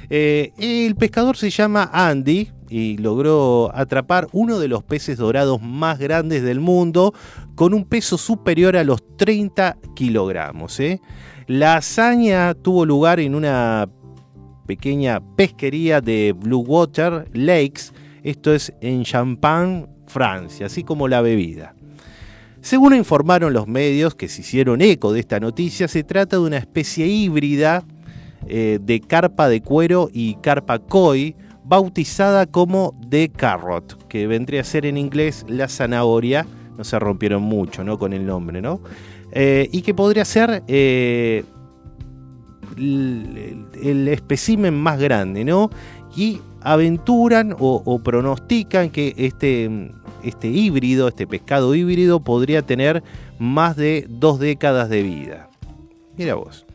Eh, 0.09 0.53
el 0.57 0.95
pescador 0.95 1.35
se 1.35 1.49
llama 1.49 1.89
Andy 1.91 2.49
y 2.69 2.97
logró 2.97 3.71
atrapar 3.73 4.27
uno 4.31 4.59
de 4.59 4.67
los 4.67 4.83
peces 4.83 5.17
dorados 5.17 5.61
más 5.61 5.99
grandes 5.99 6.43
del 6.43 6.59
mundo 6.59 7.13
con 7.55 7.73
un 7.73 7.85
peso 7.85 8.17
superior 8.17 8.75
a 8.77 8.83
los 8.83 9.01
30 9.17 9.77
kilogramos. 9.95 10.79
¿eh? 10.79 11.01
La 11.47 11.77
hazaña 11.77 12.53
tuvo 12.53 12.85
lugar 12.85 13.19
en 13.19 13.35
una 13.35 13.87
pequeña 14.65 15.21
pesquería 15.35 16.01
de 16.01 16.33
Blue 16.33 16.63
Water 16.65 17.29
Lakes, 17.33 17.91
esto 18.23 18.53
es 18.53 18.73
en 18.81 19.03
Champagne, 19.03 19.85
Francia, 20.07 20.65
así 20.65 20.83
como 20.83 21.07
la 21.07 21.21
bebida. 21.21 21.74
Según 22.65 22.95
informaron 22.95 23.53
los 23.53 23.67
medios 23.67 24.15
que 24.15 24.27
se 24.27 24.41
hicieron 24.41 24.81
eco 24.81 25.13
de 25.13 25.19
esta 25.19 25.39
noticia, 25.39 25.87
se 25.87 26.03
trata 26.03 26.37
de 26.37 26.41
una 26.41 26.57
especie 26.57 27.05
híbrida 27.05 27.83
eh, 28.47 28.79
de 28.81 29.01
carpa 29.01 29.47
de 29.49 29.61
cuero 29.61 30.09
y 30.11 30.33
carpa 30.41 30.79
koi, 30.79 31.35
bautizada 31.63 32.47
como 32.47 32.99
The 33.07 33.29
Carrot, 33.29 34.07
que 34.07 34.25
vendría 34.25 34.61
a 34.61 34.63
ser 34.63 34.87
en 34.87 34.97
inglés 34.97 35.45
la 35.47 35.67
zanahoria, 35.67 36.47
no 36.75 36.83
se 36.83 36.97
rompieron 36.97 37.43
mucho 37.43 37.83
¿no? 37.83 37.99
con 37.99 38.13
el 38.13 38.25
nombre, 38.25 38.63
¿no? 38.63 38.81
Eh, 39.31 39.69
y 39.71 39.83
que 39.83 39.93
podría 39.93 40.25
ser 40.25 40.63
eh, 40.67 41.43
el, 42.77 43.67
el 43.79 44.71
más 44.73 44.99
grande, 44.99 45.45
¿no? 45.45 45.69
Y 46.17 46.41
aventuran 46.65 47.55
o, 47.59 47.99
pronostican 48.03 48.89
que 48.89 49.13
este, 49.17 49.91
este 50.23 50.47
híbrido, 50.47 51.07
este 51.07 51.27
pescado 51.27 51.75
híbrido, 51.75 52.19
podría 52.19 52.63
tener 52.63 53.03
más 53.37 53.75
de 53.77 54.05
dos 54.09 54.39
décadas 54.39 54.89
de 54.89 55.03
vida. 55.03 55.49
Mira 56.17 56.33
vos. 56.33 56.65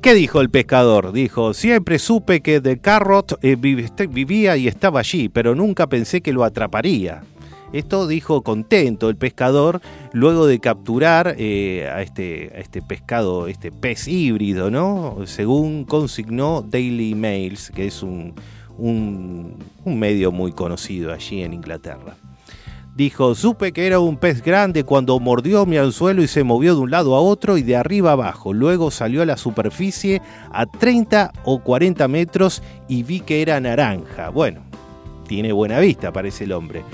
¿Qué 0.00 0.14
dijo 0.14 0.40
el 0.40 0.50
pescador? 0.50 1.12
Dijo, 1.12 1.52
siempre 1.52 1.98
supe 1.98 2.42
que 2.42 2.60
The 2.60 2.78
Carrot 2.78 3.38
eh, 3.42 3.56
este- 3.78 4.06
vivía 4.06 4.56
y 4.56 4.68
estaba 4.68 5.00
allí, 5.00 5.28
pero 5.28 5.54
nunca 5.54 5.88
pensé 5.88 6.20
que 6.20 6.32
lo 6.32 6.44
atraparía. 6.44 7.24
Esto 7.72 8.06
dijo 8.06 8.42
contento 8.42 9.08
el 9.08 9.16
pescador 9.16 9.80
luego 10.12 10.46
de 10.46 10.60
capturar 10.60 11.34
eh, 11.38 11.88
a, 11.92 12.02
este, 12.02 12.52
a 12.54 12.60
este 12.60 12.82
pescado, 12.82 13.48
este 13.48 13.72
pez 13.72 14.06
híbrido, 14.06 14.70
¿no? 14.70 15.18
Según 15.26 15.84
consignó 15.84 16.62
Daily 16.62 17.14
Mails, 17.16 17.70
que 17.74 17.86
es 17.86 18.02
un, 18.02 18.34
un- 18.78 19.56
un 19.84 19.98
medio 19.98 20.30
muy 20.30 20.52
conocido 20.52 21.12
allí 21.12 21.42
en 21.42 21.52
Inglaterra. 21.52 22.14
Dijo, 22.96 23.34
supe 23.34 23.72
que 23.72 23.88
era 23.88 23.98
un 23.98 24.18
pez 24.18 24.40
grande 24.40 24.84
cuando 24.84 25.18
mordió 25.18 25.66
mi 25.66 25.76
anzuelo 25.78 26.22
y 26.22 26.28
se 26.28 26.44
movió 26.44 26.76
de 26.76 26.80
un 26.82 26.92
lado 26.92 27.16
a 27.16 27.20
otro 27.20 27.56
y 27.58 27.62
de 27.64 27.74
arriba 27.74 28.12
abajo. 28.12 28.52
Luego 28.52 28.92
salió 28.92 29.22
a 29.22 29.26
la 29.26 29.36
superficie 29.36 30.22
a 30.52 30.64
30 30.66 31.32
o 31.44 31.58
40 31.58 32.06
metros 32.06 32.62
y 32.86 33.02
vi 33.02 33.18
que 33.18 33.42
era 33.42 33.58
naranja. 33.58 34.28
Bueno, 34.28 34.60
tiene 35.26 35.50
buena 35.52 35.80
vista, 35.80 36.12
parece 36.12 36.44
el 36.44 36.52
hombre. 36.52 36.84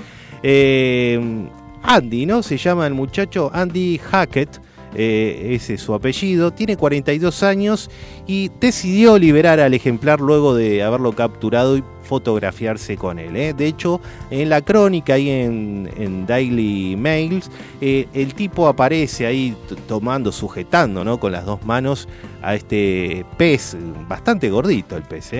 Eh, 0.43 1.47
Andy, 1.83 2.25
¿no? 2.25 2.43
Se 2.43 2.57
llama 2.57 2.87
el 2.87 2.93
muchacho 2.93 3.49
Andy 3.53 3.97
Hackett. 3.97 4.61
eh, 4.93 5.53
ese 5.55 5.75
es 5.75 5.81
su 5.81 5.93
apellido. 5.93 6.51
Tiene 6.51 6.75
42 6.75 7.43
años 7.43 7.89
y 8.27 8.51
decidió 8.59 9.17
liberar 9.17 9.59
al 9.59 9.73
ejemplar 9.73 10.19
luego 10.19 10.53
de 10.53 10.83
haberlo 10.83 11.13
capturado 11.13 11.77
y 11.77 11.83
fotografiarse 12.03 12.97
con 12.97 13.17
él. 13.17 13.35
¿eh? 13.37 13.53
De 13.53 13.67
hecho, 13.67 14.01
en 14.29 14.49
la 14.49 14.61
crónica 14.61 15.13
ahí 15.13 15.29
en, 15.29 16.25
Daily 16.27 16.97
Mails, 16.97 17.49
el 17.79 18.33
tipo 18.33 18.67
aparece 18.67 19.25
ahí 19.25 19.55
tomando, 19.87 20.31
sujetando 20.31 21.05
¿no? 21.05 21.19
con 21.19 21.31
las 21.31 21.45
dos 21.45 21.63
manos 21.65 22.09
a 22.41 22.55
este 22.55 23.25
pez, 23.37 23.77
bastante 24.09 24.49
gordito 24.49 24.97
el 24.97 25.03
pez, 25.03 25.31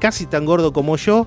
casi 0.00 0.26
tan 0.26 0.44
gordo 0.44 0.72
como 0.72 0.96
yo. 0.96 1.26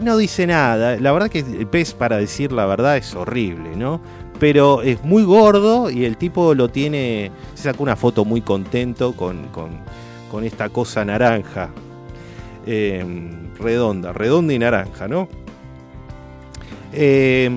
No 0.00 0.16
dice 0.16 0.46
nada. 0.46 0.96
La 0.98 1.12
verdad 1.12 1.28
que 1.28 1.40
el 1.40 1.66
pez, 1.66 1.94
para 1.94 2.16
decir 2.18 2.52
la 2.52 2.66
verdad, 2.66 2.96
es 2.96 3.14
horrible, 3.14 3.76
¿no? 3.76 4.00
Pero 4.38 4.82
es 4.82 5.02
muy 5.04 5.24
gordo 5.24 5.90
y 5.90 6.04
el 6.04 6.16
tipo 6.16 6.54
lo 6.54 6.68
tiene. 6.68 7.32
Se 7.54 7.64
sacó 7.64 7.82
una 7.82 7.96
foto 7.96 8.24
muy 8.24 8.40
contento 8.40 9.12
con, 9.12 9.48
con, 9.48 9.70
con 10.30 10.44
esta 10.44 10.68
cosa 10.68 11.04
naranja. 11.04 11.70
eh, 12.66 13.04
redonda, 13.58 14.12
redonda 14.12 14.52
y 14.52 14.58
naranja, 14.58 15.08
¿no? 15.08 15.28
Eh, 16.92 17.50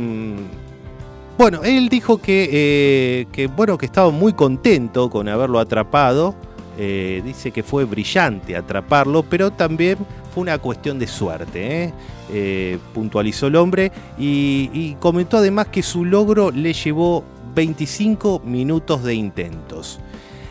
bueno, 1.38 1.62
él 1.64 1.90
dijo 1.90 2.20
que, 2.20 2.50
eh, 2.52 3.28
que, 3.32 3.48
bueno, 3.48 3.78
que 3.78 3.86
estaba 3.86 4.10
muy 4.12 4.34
contento 4.34 5.10
con 5.10 5.28
haberlo 5.28 5.60
atrapado. 5.60 6.36
Eh, 6.78 7.22
dice 7.26 7.52
que 7.52 7.64
fue 7.64 7.84
brillante 7.84 8.56
atraparlo, 8.56 9.24
pero 9.24 9.52
también 9.52 9.98
fue 10.34 10.42
una 10.42 10.58
cuestión 10.58 11.00
de 11.00 11.08
suerte. 11.08 11.84
¿eh? 11.84 11.94
Eh, 12.32 12.78
puntualizó 12.94 13.48
el 13.48 13.56
hombre 13.56 13.92
y, 14.18 14.96
comentó 15.00 15.38
además 15.38 15.68
que 15.68 15.84
su 15.84 16.06
logro 16.06 16.52
le 16.52 16.74
llevó 16.74 17.24
25 17.54 18.42
minutos 18.46 19.04
de 19.04 19.14
intentos. 19.16 20.00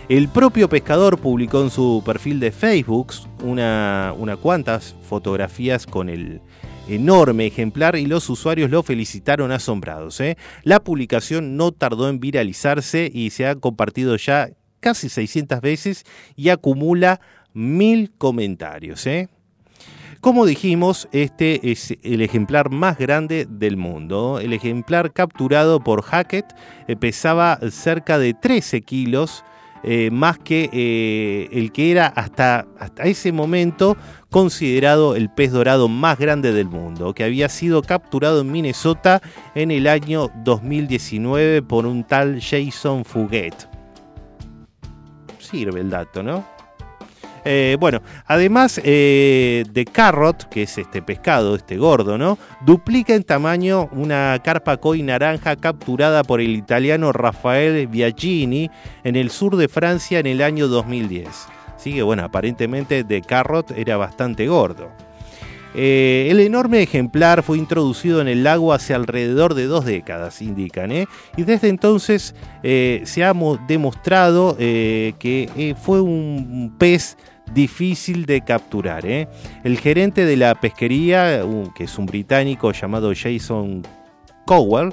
El 0.09 0.29
propio 0.29 0.69
pescador 0.69 1.19
publicó 1.19 1.63
en 1.63 1.71
su 1.71 2.03
perfil 2.05 2.41
de 2.41 2.51
Facebook 2.51 3.13
una, 3.45 4.13
una 4.19 4.37
cuantas 4.37 4.95
fotografías 5.09 5.87
con 5.87 6.09
el 6.09 6.41
enorme 6.89 7.47
ejemplar 7.47 7.97
y 7.97 8.07
los 8.07 8.29
usuarios 8.29 8.71
lo 8.71 8.83
felicitaron 8.83 9.53
asombrados. 9.53 10.21
¿eh? 10.21 10.37
La 10.65 10.81
publicación 10.81 11.57
no 11.57 11.73
tardó 11.73 12.09
en 12.09 12.21
viralizarse 12.21 13.11
y 13.13 13.31
se 13.31 13.47
ha 13.47 13.55
compartido 13.55 14.17
ya 14.17 14.51
casi 14.81 15.09
600 15.09 15.61
veces 15.61 16.05
y 16.37 16.49
acumula 16.49 17.21
mil 17.53 18.13
comentarios. 18.19 19.07
Como 20.21 20.45
dijimos, 20.45 21.09
este 21.13 21.71
es 21.71 21.97
el 22.03 22.21
ejemplar 22.21 22.69
más 22.69 22.99
grande 22.99 23.47
del 23.49 23.79
mundo. 23.79 24.39
El 24.39 24.53
ejemplar 24.53 25.15
capturado 25.15 25.81
por 25.81 26.03
Hackett 26.03 26.45
eh, 26.87 26.95
pesaba 26.95 27.59
cerca 27.71 28.19
de 28.19 28.35
13 28.35 28.83
kilos, 28.83 29.45
eh, 29.83 30.11
más 30.13 30.39
que 30.39 30.69
eh, 30.75 31.49
el 31.53 31.73
que 31.73 31.91
era 31.91 32.07
hasta, 32.07 32.67
hasta 32.79 33.05
ese 33.05 33.33
momento 33.33 33.97
considerado 34.29 35.17
el 35.17 35.31
pez 35.31 35.53
dorado 35.53 35.89
más 35.89 36.19
grande 36.19 36.53
del 36.53 36.69
mundo, 36.69 37.15
que 37.15 37.25
había 37.25 37.49
sido 37.49 37.81
capturado 37.81 38.43
en 38.43 38.53
Minnesota 38.53 39.23
en 39.55 39.71
el 39.71 39.87
año 39.87 40.31
2019 40.45 41.63
por 41.63 41.87
un 41.87 42.05
tal 42.05 42.43
Jason 42.43 43.07
Fuguet. 43.07 43.55
Sirve 45.39 45.81
el 45.81 45.89
dato, 45.89 46.23
¿no? 46.23 46.60
Eh, 47.45 47.77
bueno, 47.81 48.03
además 48.27 48.81
eh, 48.85 49.65
de 49.73 49.85
carrot, 49.87 50.49
que 50.51 50.65
es 50.65 50.77
este 50.77 51.01
pescado, 51.01 51.55
este 51.55 51.77
gordo, 51.79 52.19
¿no? 52.19 52.39
Duplica 52.67 53.15
en 53.15 53.23
tamaño 53.23 53.89
una 53.93 54.39
carpa 54.45 54.77
koi 54.77 55.03
naranja 55.03 55.57
capturada 55.57 56.23
por 56.23 56.41
el 56.41 56.51
italiano 56.55 57.13
Rafael 57.13 57.87
Biagini 57.87 58.71
en 59.05 59.17
el 59.17 59.31
sur 59.31 59.57
de 59.57 59.69
Francia 59.69 60.19
en 60.19 60.27
el 60.27 60.43
año 60.43 60.69
2010. 60.69 61.29
Así 61.77 61.95
que 61.95 62.03
bueno, 62.03 62.25
aparentemente 62.25 63.05
de 63.05 63.23
carrot 63.23 63.71
era 63.71 63.97
bastante 63.97 64.47
gordo. 64.47 64.91
Eh, 65.73 66.27
el 66.31 66.41
enorme 66.41 66.83
ejemplar 66.83 67.45
fue 67.45 67.57
introducido 67.57 68.21
en 68.21 68.27
el 68.27 68.43
lago 68.43 68.73
hace 68.73 68.93
alrededor 68.93 69.55
de 69.55 69.67
dos 69.67 69.85
décadas, 69.85 70.43
indican, 70.43 70.91
y 70.91 71.07
desde 71.45 71.69
entonces 71.69 72.35
se 72.63 73.25
ha 73.25 73.33
mo- 73.35 73.57
demostrado 73.69 74.57
que 74.59 75.77
fue 75.81 76.01
un 76.01 76.75
pez 76.77 77.17
difícil 77.53 78.27
de 78.27 78.41
capturar. 78.43 79.05
¿eh? 79.07 79.29
El 79.65 79.79
gerente 79.79 80.25
de 80.25 80.37
la 80.37 80.55
pesquería, 80.55 81.43
uh, 81.45 81.73
que 81.75 81.85
es 81.85 81.99
un 81.99 82.07
británico 82.07 82.73
llamado 82.73 83.13
Jason 83.15 83.83
Cowell, 84.47 84.93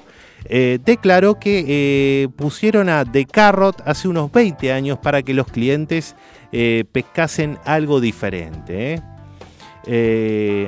eh, 0.50 0.80
declaró 0.86 1.40
que 1.40 1.66
eh, 1.68 2.28
pusieron 2.36 2.90
a 2.90 3.04
The 3.04 3.26
Carrot 3.26 3.82
hace 3.86 4.08
unos 4.08 4.32
20 4.32 4.72
años 4.72 4.98
para 5.00 5.22
que 5.24 5.34
los 5.34 5.48
clientes 5.48 6.16
eh, 6.52 6.86
pescasen 6.92 7.58
algo 7.66 8.00
diferente. 8.00 9.02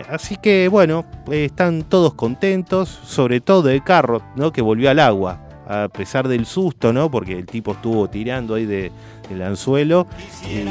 así 0.10 0.38
que 0.42 0.68
bueno, 0.70 1.06
están 1.32 1.84
todos 1.84 2.14
contentos, 2.16 2.90
sobre 2.90 3.42
todo 3.42 3.64
de 3.64 3.82
Carrot, 3.84 4.24
¿no? 4.36 4.52
que 4.52 4.62
volvió 4.62 4.90
al 4.90 5.00
agua, 5.00 5.42
a 5.68 5.88
pesar 5.90 6.28
del 6.28 6.46
susto, 6.46 6.92
¿no? 6.92 7.12
porque 7.12 7.34
el 7.38 7.46
tipo 7.46 7.74
estuvo 7.74 8.10
tirando 8.10 8.56
ahí 8.56 8.66
de- 8.66 8.92
del 9.30 9.42
anzuelo 9.44 10.08
y, 10.50 10.66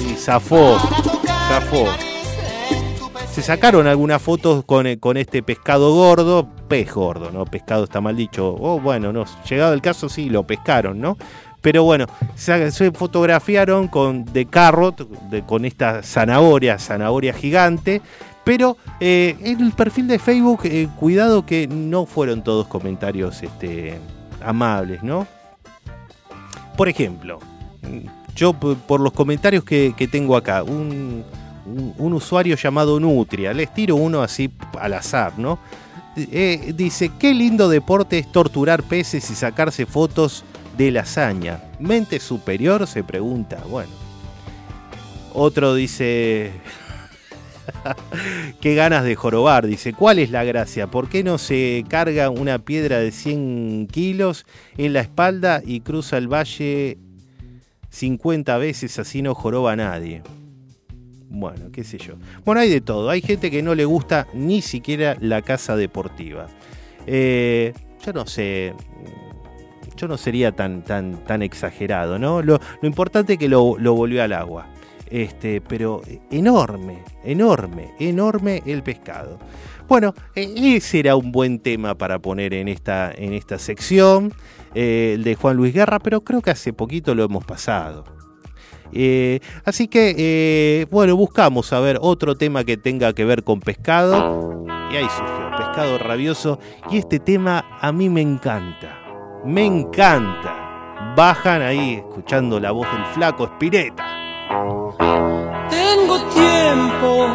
y 0.00 0.14
zafó. 0.14 0.78
Se 3.32 3.42
sacaron 3.42 3.86
algunas 3.88 4.22
fotos 4.22 4.64
con, 4.64 4.86
eh, 4.86 4.98
con 4.98 5.16
este 5.16 5.42
pescado 5.42 5.92
gordo, 5.92 6.48
pez 6.68 6.92
gordo, 6.92 7.30
¿no? 7.32 7.44
Pescado 7.44 7.84
está 7.84 8.00
mal 8.00 8.16
dicho. 8.16 8.54
Oh, 8.58 8.78
bueno, 8.80 9.12
no, 9.12 9.24
llegado 9.48 9.74
el 9.74 9.82
caso 9.82 10.08
sí, 10.08 10.30
lo 10.30 10.46
pescaron, 10.46 11.00
¿no? 11.00 11.16
Pero 11.60 11.82
bueno, 11.82 12.06
se, 12.36 12.92
fotografiaron 12.92 13.88
con 13.88 14.24
The 14.24 14.46
Carrot, 14.46 15.08
de- 15.30 15.42
con 15.42 15.64
esta 15.64 16.02
zanahoria, 16.02 16.78
zanahoria 16.78 17.32
gigante. 17.32 18.02
Pero 18.44 18.76
eh, 19.00 19.36
en 19.40 19.60
el 19.60 19.72
perfil 19.72 20.06
de 20.06 20.18
Facebook, 20.18 20.60
eh, 20.64 20.86
cuidado 21.00 21.46
que 21.46 21.66
no 21.66 22.04
fueron 22.06 22.44
todos 22.44 22.66
comentarios 22.68 23.42
este, 23.42 23.98
amables, 24.44 25.02
¿no? 25.02 25.26
Por 26.76 26.88
ejemplo, 26.88 27.38
yo 28.34 28.52
por 28.52 29.00
los 29.00 29.12
comentarios 29.12 29.64
que, 29.64 30.08
tengo 30.10 30.36
acá, 30.36 30.62
un 30.62 31.24
usuario 31.98 32.56
llamado 32.56 33.00
Nutria, 33.00 33.52
les 33.52 33.72
tiro 33.72 33.96
uno 33.96 34.22
así 34.22 34.50
al 34.78 34.94
azar, 34.94 35.38
¿no? 35.38 35.58
Eh, 36.16 36.72
dice, 36.76 37.10
qué 37.18 37.34
lindo 37.34 37.68
deporte 37.68 38.18
es 38.18 38.30
torturar 38.30 38.84
peces 38.84 39.28
y 39.30 39.34
sacarse 39.34 39.84
fotos 39.84 40.44
de 40.76 40.90
lasaña. 40.92 41.60
¿Mente 41.80 42.20
superior? 42.20 42.86
Se 42.86 43.02
pregunta. 43.02 43.58
Bueno. 43.68 43.90
Otro 45.32 45.74
dice... 45.74 46.52
Qué 48.60 48.74
ganas 48.74 49.04
de 49.04 49.14
jorobar, 49.16 49.66
dice. 49.66 49.92
¿Cuál 49.92 50.18
es 50.18 50.30
la 50.30 50.44
gracia? 50.44 50.86
¿Por 50.86 51.08
qué 51.08 51.24
no 51.24 51.38
se 51.38 51.84
carga 51.88 52.30
una 52.30 52.58
piedra 52.58 52.98
de 52.98 53.10
100 53.10 53.88
kilos 53.90 54.46
en 54.76 54.92
la 54.92 55.00
espalda 55.00 55.62
y 55.64 55.80
cruza 55.80 56.18
el 56.18 56.28
valle 56.28 56.98
50 57.94 58.58
veces 58.58 58.98
así 58.98 59.22
no 59.22 59.34
joroba 59.34 59.72
a 59.72 59.76
nadie? 59.76 60.22
Bueno, 61.28 61.70
qué 61.72 61.84
sé 61.84 61.98
yo. 61.98 62.14
Bueno, 62.44 62.60
hay 62.60 62.68
de 62.68 62.80
todo. 62.80 63.08
Hay 63.08 63.20
gente 63.20 63.50
que 63.50 63.62
no 63.62 63.74
le 63.74 63.84
gusta 63.84 64.26
ni 64.34 64.62
siquiera 64.62 65.16
la 65.20 65.42
casa 65.42 65.76
deportiva. 65.76 66.48
Eh, 67.06 67.72
yo 68.04 68.12
no 68.12 68.26
sé. 68.26 68.74
Yo 69.96 70.08
no 70.08 70.16
sería 70.16 70.50
tan, 70.52 70.82
tan, 70.82 71.24
tan 71.24 71.42
exagerado, 71.42 72.18
¿no? 72.18 72.42
Lo, 72.42 72.60
lo 72.82 72.88
importante 72.88 73.34
es 73.34 73.38
que 73.38 73.48
lo, 73.48 73.76
lo 73.78 73.94
volvió 73.94 74.24
al 74.24 74.32
agua. 74.32 74.66
Este, 75.08 75.60
pero 75.60 76.02
enorme, 76.32 77.04
enorme, 77.22 77.94
enorme 78.00 78.62
el 78.66 78.82
pescado. 78.82 79.38
Bueno, 79.86 80.14
eh, 80.34 80.52
ese 80.56 81.00
era 81.00 81.14
un 81.14 81.30
buen 81.30 81.60
tema 81.60 81.94
para 81.96 82.18
poner 82.18 82.54
en 82.54 82.68
esta, 82.68 83.12
en 83.14 83.32
esta 83.34 83.58
sección, 83.58 84.32
eh, 84.74 85.12
el 85.14 85.24
de 85.24 85.34
Juan 85.34 85.56
Luis 85.56 85.74
Guerra, 85.74 85.98
pero 85.98 86.22
creo 86.22 86.42
que 86.42 86.50
hace 86.50 86.72
poquito 86.72 87.14
lo 87.14 87.24
hemos 87.24 87.44
pasado. 87.44 88.04
Eh, 88.92 89.40
así 89.64 89.88
que, 89.88 90.14
eh, 90.16 90.86
bueno, 90.90 91.16
buscamos 91.16 91.72
a 91.72 91.80
ver 91.80 91.98
otro 92.00 92.36
tema 92.36 92.64
que 92.64 92.76
tenga 92.76 93.12
que 93.12 93.24
ver 93.24 93.42
con 93.42 93.60
pescado. 93.60 94.64
Y 94.92 94.96
ahí 94.96 95.06
surgió, 95.16 95.50
pescado 95.56 95.98
rabioso. 95.98 96.60
Y 96.90 96.98
este 96.98 97.18
tema 97.18 97.64
a 97.80 97.90
mí 97.92 98.08
me 98.08 98.20
encanta. 98.20 99.00
Me 99.44 99.64
encanta. 99.66 101.14
Bajan 101.16 101.62
ahí 101.62 101.94
escuchando 101.94 102.60
la 102.60 102.70
voz 102.70 102.90
del 102.92 103.04
flaco 103.06 103.44
Espireta. 103.44 104.04
Tengo 105.68 106.20
tiempo 106.28 107.26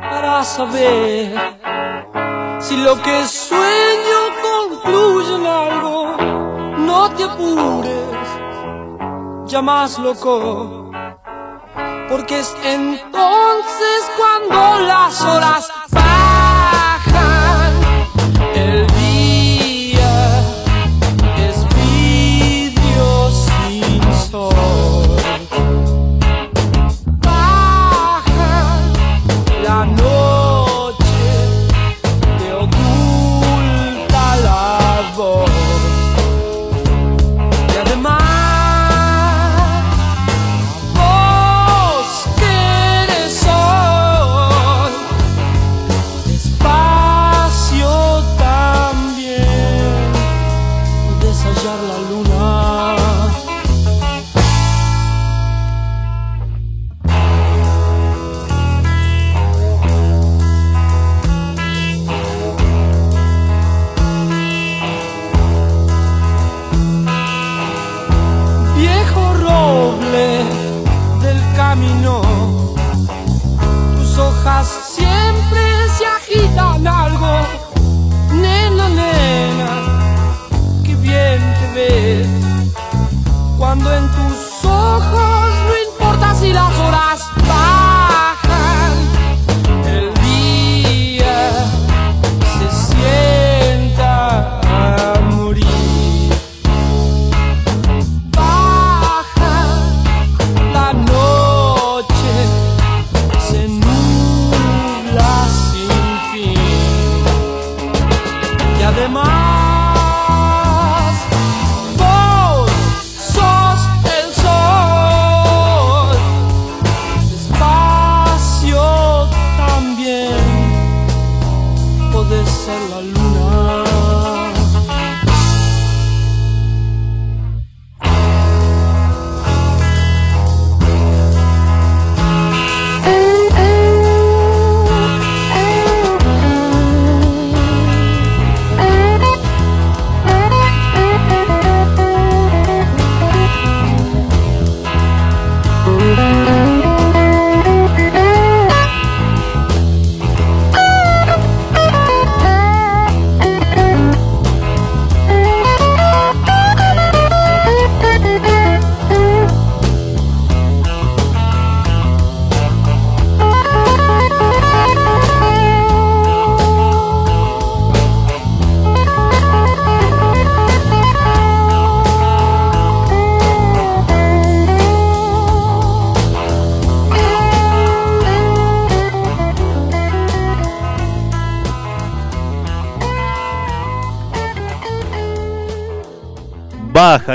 para 0.00 0.42
saber 0.42 1.34
si 2.60 2.76
lo 2.76 3.00
que 3.00 3.24
sueño 3.26 4.20
concluye 4.42 5.34
en 5.36 5.46
algo. 5.46 6.23
No 6.94 7.10
te 7.10 7.24
apures, 7.24 8.28
ya 9.46 9.60
más 9.60 9.98
loco. 9.98 10.92
Porque 12.08 12.38
es 12.38 12.54
entonces 12.62 14.00
cuando 14.16 14.86
las 14.86 15.20
horas 15.20 15.72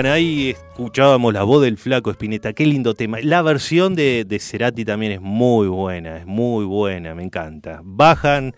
Ahí, 0.05 0.51
escuchábamos 0.51 1.33
la 1.33 1.43
voz 1.43 1.61
del 1.61 1.77
flaco 1.77 2.09
Espineta, 2.09 2.53
qué 2.53 2.65
lindo 2.65 2.93
tema. 2.93 3.19
La 3.21 3.41
versión 3.41 3.95
de, 3.95 4.25
Cerati 4.39 4.85
también 4.85 5.11
es 5.11 5.21
muy 5.21 5.67
buena, 5.67 6.17
es 6.17 6.25
muy 6.25 6.63
buena, 6.63 7.13
me 7.15 7.23
encanta. 7.23 7.81
Bajan, 7.83 8.53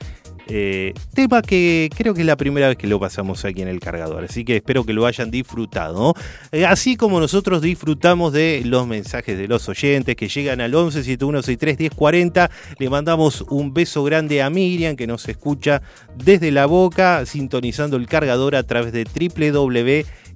eh, 0.48 0.94
tema 1.16 1.42
que 1.42 1.90
creo 1.96 2.14
que 2.14 2.22
es 2.22 2.28
la 2.28 2.38
primera 2.38 2.68
vez 2.68 2.78
que 2.78 2.86
lo 2.86 3.00
pasamos 3.00 3.44
aquí 3.44 3.64
en 3.64 3.70
el 3.70 3.80
cargador, 3.80 4.24
así 4.24 4.46
que 4.46 4.58
espero 4.58 4.84
que 4.84 4.94
lo 4.94 5.08
hayan 5.08 5.32
disfrutado. 5.32 6.14
Eh, 6.52 6.66
así 6.66 6.96
como 6.96 7.20
nosotros 7.20 7.62
disfrutamos 7.62 8.34
de 8.34 8.62
los 8.64 8.86
mensajes 8.86 9.36
de 9.36 9.48
los 9.48 9.68
oyentes 9.68 10.16
que 10.16 10.28
llegan 10.28 10.62
al 10.62 10.76
11 10.76 11.04
7163 11.04 11.80
1040, 11.80 12.52
le 12.78 12.90
mandamos 12.90 13.42
un 13.50 13.74
beso 13.74 14.04
grande 14.04 14.44
a 14.44 14.50
Miriam 14.52 14.96
que 14.96 15.08
nos 15.08 15.28
escucha 15.28 15.82
desde 16.16 16.52
la 16.52 16.68
boca, 16.68 17.26
sintonizando 17.26 17.98
el 17.98 18.06
cargador 18.06 18.56
a 18.56 18.64
través 18.64 18.94
de 18.94 19.06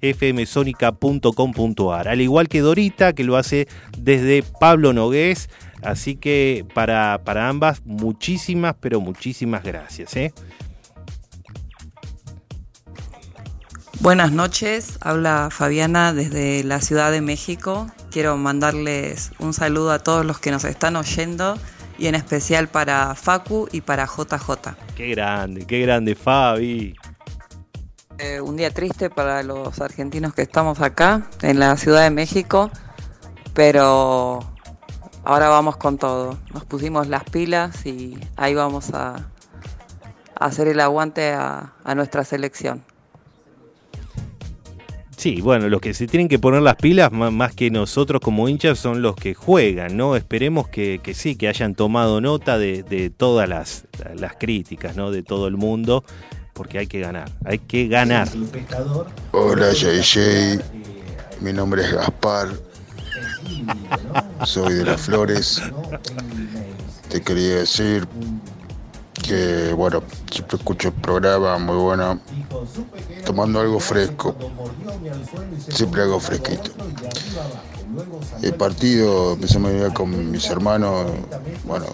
www.fmsonica.com.ar. 0.02 2.08
Al 2.08 2.22
igual 2.22 2.48
que 2.48 2.62
Dorita, 2.62 3.14
que 3.14 3.24
lo 3.24 3.38
hace 3.38 3.68
desde 3.98 4.43
Pablo 4.60 4.93
Nogués. 4.93 5.50
Así 5.82 6.16
que 6.16 6.66
para, 6.74 7.22
para 7.24 7.48
ambas, 7.48 7.82
muchísimas, 7.86 8.76
pero 8.80 9.02
muchísimas 9.02 9.64
gracias. 9.64 10.16
¿eh? 10.16 10.34
Buenas 14.00 14.32
noches, 14.32 14.98
habla 15.02 15.50
Fabiana 15.52 16.14
desde 16.14 16.64
la 16.64 16.82
Ciudad 16.82 17.12
de 17.12 17.22
México. 17.22 17.88
Quiero 18.12 18.38
mandarles 18.38 19.32
un 19.39 19.54
saludo 19.54 19.91
a 19.91 20.00
todos 20.00 20.26
los 20.26 20.39
que 20.39 20.52
nos 20.52 20.64
están 20.64 20.96
oyendo 20.96 21.58
y 21.98 22.08
en 22.08 22.16
especial 22.16 22.68
para 22.68 23.16
Facu 23.16 23.68
y 23.72 23.82
para 23.82 24.06
JJ. 24.06 24.76
Qué 24.96 25.10
grande, 25.10 25.66
qué 25.66 25.82
grande, 25.82 26.16
Fabi. 26.16 26.96
Eh, 28.18 28.39
un 28.39 28.55
día 28.55 28.72
triste 28.72 29.09
para 29.09 29.43
los 29.43 29.82
argentinos 29.82 30.34
que 30.34 30.41
estamos 30.41 30.80
acá 30.80 31.28
en 31.41 31.59
la 31.59 31.76
Ciudad 31.76 32.03
de 32.03 32.11
México, 32.11 32.72
pero 33.53 34.39
ahora 35.26 35.49
vamos 35.49 35.76
con 35.76 35.97
todo. 35.97 36.38
Nos 36.53 36.63
pusimos 36.63 37.07
las 37.07 37.26
pilas 37.26 37.86
y 37.86 38.18
ahí 38.38 38.53
vamos 38.53 38.93
a, 38.93 39.30
hacer 40.36 40.70
el 40.70 40.80
aguante 40.80 41.34
a, 41.34 41.74
nuestra 41.93 42.24
selección. 42.24 42.84
Sí, 45.18 45.41
bueno, 45.41 45.68
los 45.68 45.82
que 45.82 45.93
se 45.93 46.07
tienen 46.07 46.28
que 46.30 46.39
poner 46.39 46.61
las 46.61 46.76
pilas 46.76 47.11
más 47.11 47.53
que 47.53 47.72
nosotros 47.72 48.22
como 48.22 48.47
hinchas 48.47 48.78
son 48.78 49.01
los 49.01 49.16
que 49.16 49.34
juegan, 49.34 49.97
¿no? 49.97 50.16
Esperemos 50.16 50.70
que, 50.70 51.01
sí, 51.13 51.36
que 51.36 51.47
hayan 51.47 51.74
tomado 51.74 52.22
nota 52.22 52.57
de, 52.57 52.84
de 52.84 53.09
todas 53.09 53.49
las, 53.49 53.88
las 54.16 54.36
críticas, 54.36 54.95
¿no? 54.95 55.11
De 55.11 55.24
todo 55.24 55.47
el 55.47 55.57
mundo, 55.57 56.03
porque 56.56 56.80
hay 56.80 56.88
que 56.88 57.01
ganar, 57.01 57.30
hay 57.43 57.60
que 57.60 57.88
ganar. 57.88 58.30
Hola 59.34 59.74
JJ, 59.74 60.62
mi 61.41 61.51
nombre 61.51 61.84
es 61.84 61.91
Gaspar, 61.91 62.47
soy 64.45 64.76
de 64.76 64.86
las 64.86 65.01
Flores. 65.01 65.62
Te 67.10 67.22
quería 67.22 67.58
decir 67.58 68.08
que, 69.22 69.74
bueno, 69.74 70.01
siempre 70.32 70.58
escucho 70.58 70.88
el 70.88 70.93
programa, 70.93 71.58
muy 71.60 71.76
bueno, 71.76 72.22
tomando 73.26 73.60
algo 73.60 73.82
fresco, 73.82 74.34
siempre 75.68 76.03
algo 76.03 76.22
fresquito. 76.22 76.72
El 78.41 78.53
partido 78.53 79.34
empezamos 79.34 79.72
a 79.72 79.74
mirar 79.74 79.93
con 79.93 80.32
mis 80.32 80.49
hermanos, 80.49 81.12
bueno, 81.66 81.86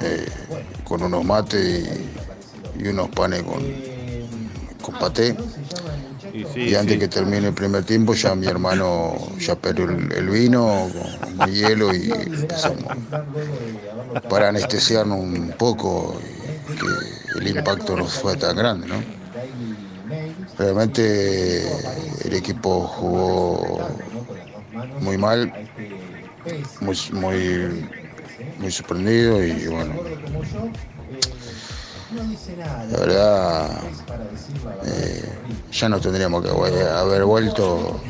eh, 0.00 0.26
con 0.84 1.02
unos 1.02 1.22
mates 1.22 1.86
y, 1.86 2.25
y 2.78 2.88
unos 2.88 3.08
panes 3.10 3.42
con, 3.42 3.62
con 4.82 4.98
paté. 4.98 5.36
Y, 6.32 6.44
sí, 6.44 6.60
Y 6.60 6.74
antes 6.74 6.94
sí. 6.94 7.00
que 7.00 7.08
termine 7.08 7.48
el 7.48 7.54
primer 7.54 7.84
tiempo, 7.84 8.14
ya 8.14 8.34
mi 8.34 8.46
hermano 8.46 9.16
ya 9.38 9.54
perdió 9.54 9.84
el, 9.84 10.12
el 10.12 10.28
vino 10.28 10.88
con 11.38 11.50
hielo 11.50 11.94
y 11.94 12.10
empezamos 12.10 12.84
para 14.28 14.48
anestesiarnos 14.48 15.18
un 15.18 15.54
poco 15.56 16.20
que 17.32 17.38
el 17.38 17.56
impacto 17.56 17.96
no 17.96 18.06
fue 18.06 18.36
tan 18.36 18.56
grande, 18.56 18.86
¿no? 18.86 18.96
Realmente 20.58 21.66
el 22.24 22.34
equipo 22.34 22.86
jugó 22.86 23.88
muy 25.00 25.18
mal, 25.18 25.52
muy, 26.80 26.96
muy, 27.12 27.88
muy 28.58 28.72
sorprendido 28.72 29.44
y 29.44 29.66
bueno, 29.66 29.94
la 32.90 32.98
verdad 32.98 33.80
eh, 34.84 35.24
ya 35.72 35.88
no 35.88 36.00
tendríamos 36.00 36.44
que 36.44 36.50
haber 36.50 37.24
vuelto 37.24 38.00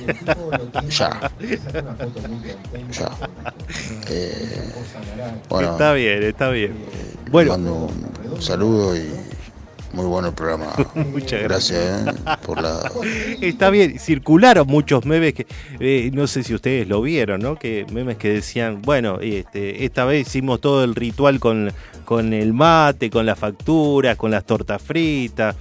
ya. 0.88 1.30
Ya. 2.90 3.10
Eh, 4.08 4.72
bueno, 5.48 5.72
Está 5.72 5.92
bien, 5.92 6.22
está 6.22 6.50
bien. 6.50 6.74
Bueno, 7.30 7.52
mando 7.52 7.90
un 8.30 8.42
saludo 8.42 8.96
y 8.96 9.10
muy 9.92 10.06
bueno 10.06 10.28
el 10.28 10.34
programa. 10.34 10.74
Muchas 10.94 11.42
gracias. 11.42 12.06
eh, 12.06 12.12
por 12.44 12.60
la 12.60 12.90
Está 13.40 13.70
bien, 13.70 13.98
circularon 13.98 14.66
muchos 14.66 15.04
memes 15.06 15.34
que 15.34 15.46
eh, 15.80 16.10
no 16.12 16.26
sé 16.26 16.42
si 16.42 16.54
ustedes 16.54 16.86
lo 16.86 17.00
vieron, 17.00 17.40
¿no? 17.40 17.56
Que 17.56 17.86
memes 17.90 18.18
que 18.18 18.28
decían, 18.30 18.82
bueno, 18.82 19.18
este, 19.20 19.84
esta 19.84 20.04
vez 20.04 20.26
hicimos 20.26 20.60
todo 20.60 20.84
el 20.84 20.94
ritual 20.94 21.40
con, 21.40 21.72
con 22.06 22.32
el 22.32 22.54
mate, 22.54 23.10
con 23.10 23.26
las 23.26 23.38
facturas, 23.38 24.16
con 24.16 24.30
las 24.30 24.46
tortas 24.46 24.80
fritas. 24.80 25.54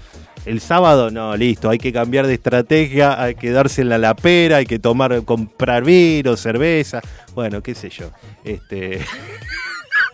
El 0.46 0.62
sábado, 0.62 1.10
no, 1.10 1.36
listo, 1.36 1.70
hay 1.72 1.80
que 1.80 1.92
cambiar 1.92 2.28
de 2.28 2.36
estrategia, 2.36 3.22
hay 3.22 3.34
que 3.34 3.50
darse 3.50 3.82
en 3.82 3.90
la 3.90 3.98
lapera, 3.98 4.58
hay 4.58 4.68
que 4.68 4.78
tomar, 4.78 5.24
comprar 5.24 5.84
vino, 5.84 6.38
cerveza, 6.38 7.02
bueno, 7.34 7.62
qué 7.62 7.74
sé 7.74 7.90
yo. 7.90 8.12
Este. 8.44 9.02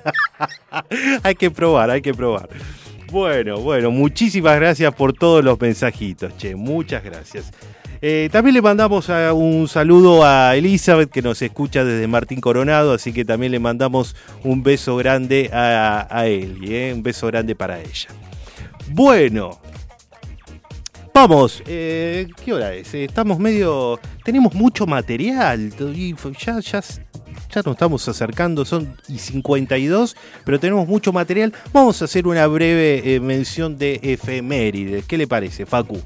hay 1.24 1.36
que 1.36 1.52
probar, 1.52 1.90
hay 1.92 2.02
que 2.02 2.14
probar. 2.14 2.48
Bueno, 3.12 3.60
bueno, 3.60 3.92
muchísimas 3.92 4.56
gracias 4.56 4.96
por 4.96 5.12
todos 5.12 5.44
los 5.44 5.60
mensajitos, 5.60 6.38
che, 6.38 6.56
muchas 6.56 7.04
gracias. 7.04 7.52
Eh, 8.04 8.30
también 8.32 8.56
le 8.56 8.62
mandamos 8.64 9.10
a- 9.12 9.32
un 9.34 9.68
saludo 9.68 10.26
a 10.26 10.56
Elizabeth 10.56 11.12
que 11.12 11.22
nos 11.22 11.40
escucha 11.42 11.84
desde 11.84 12.08
Martín 12.08 12.42
Coronado, 12.42 12.94
así 12.94 13.14
que 13.14 13.24
también 13.26 13.52
le 13.52 13.60
mandamos 13.60 14.16
un 14.44 14.64
beso 14.64 14.96
grande 14.98 15.52
a, 15.54 16.08
a 16.10 16.26
Eli, 16.26 16.76
eh, 16.76 16.94
un 16.96 17.04
beso 17.04 17.28
grande 17.28 17.56
para 17.56 17.80
ella. 17.80 18.08
Bueno, 18.90 19.60
vamos, 21.14 21.62
eh, 21.68 22.28
¿qué 22.44 22.54
hora 22.54 22.74
es? 22.74 22.92
Eh, 22.96 23.04
Estamos 23.04 23.38
medio, 23.38 24.00
tenemos 24.24 24.56
mucho 24.56 24.88
material, 24.88 25.72
ya, 27.54 27.62
nos 27.64 27.74
estamos 27.76 28.08
acercando, 28.08 28.66
son 28.66 28.96
y 29.10 29.20
52, 29.20 30.16
pero 30.44 30.60
tenemos 30.60 30.88
mucho 30.88 31.14
material. 31.14 31.54
Vamos 31.72 32.02
a 32.02 32.06
hacer 32.06 32.26
una 32.26 32.48
breve 32.48 33.14
eh, 33.16 33.20
mención 33.20 33.78
de 33.78 34.00
efemérides, 34.02 35.06
¿qué 35.06 35.18
le 35.20 35.28
parece, 35.28 35.68
Facu? 35.68 36.02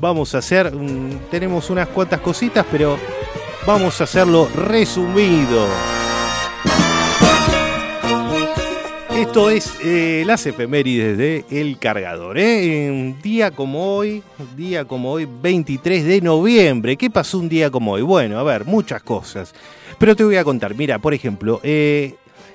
Vamos 0.00 0.34
a 0.34 0.38
hacer, 0.38 0.74
mm, 0.74 1.28
tenemos 1.30 1.68
unas 1.68 1.86
cuantas 1.88 2.20
cositas, 2.20 2.64
pero 2.70 2.98
vamos 3.66 4.00
a 4.00 4.04
hacerlo 4.04 4.48
resumido. 4.54 5.66
Esto 9.14 9.50
es 9.50 9.74
eh, 9.84 10.22
las 10.24 10.46
efemérides 10.46 11.18
de 11.18 11.44
El 11.50 11.76
Cargador. 11.78 12.38
¿eh? 12.38 12.88
Un 12.90 13.20
día 13.20 13.50
como 13.50 13.96
hoy, 13.96 14.22
día 14.56 14.86
como 14.86 15.12
hoy, 15.12 15.28
23 15.30 16.06
de 16.06 16.22
noviembre. 16.22 16.96
¿Qué 16.96 17.10
pasó 17.10 17.38
un 17.38 17.50
día 17.50 17.70
como 17.70 17.92
hoy? 17.92 18.02
Bueno, 18.02 18.38
a 18.38 18.42
ver, 18.42 18.64
muchas 18.64 19.02
cosas. 19.02 19.52
Pero 19.98 20.16
te 20.16 20.24
voy 20.24 20.36
a 20.36 20.44
contar. 20.44 20.74
Mira, 20.74 20.98
por 20.98 21.12
ejemplo, 21.12 21.60
eh, 21.62 22.14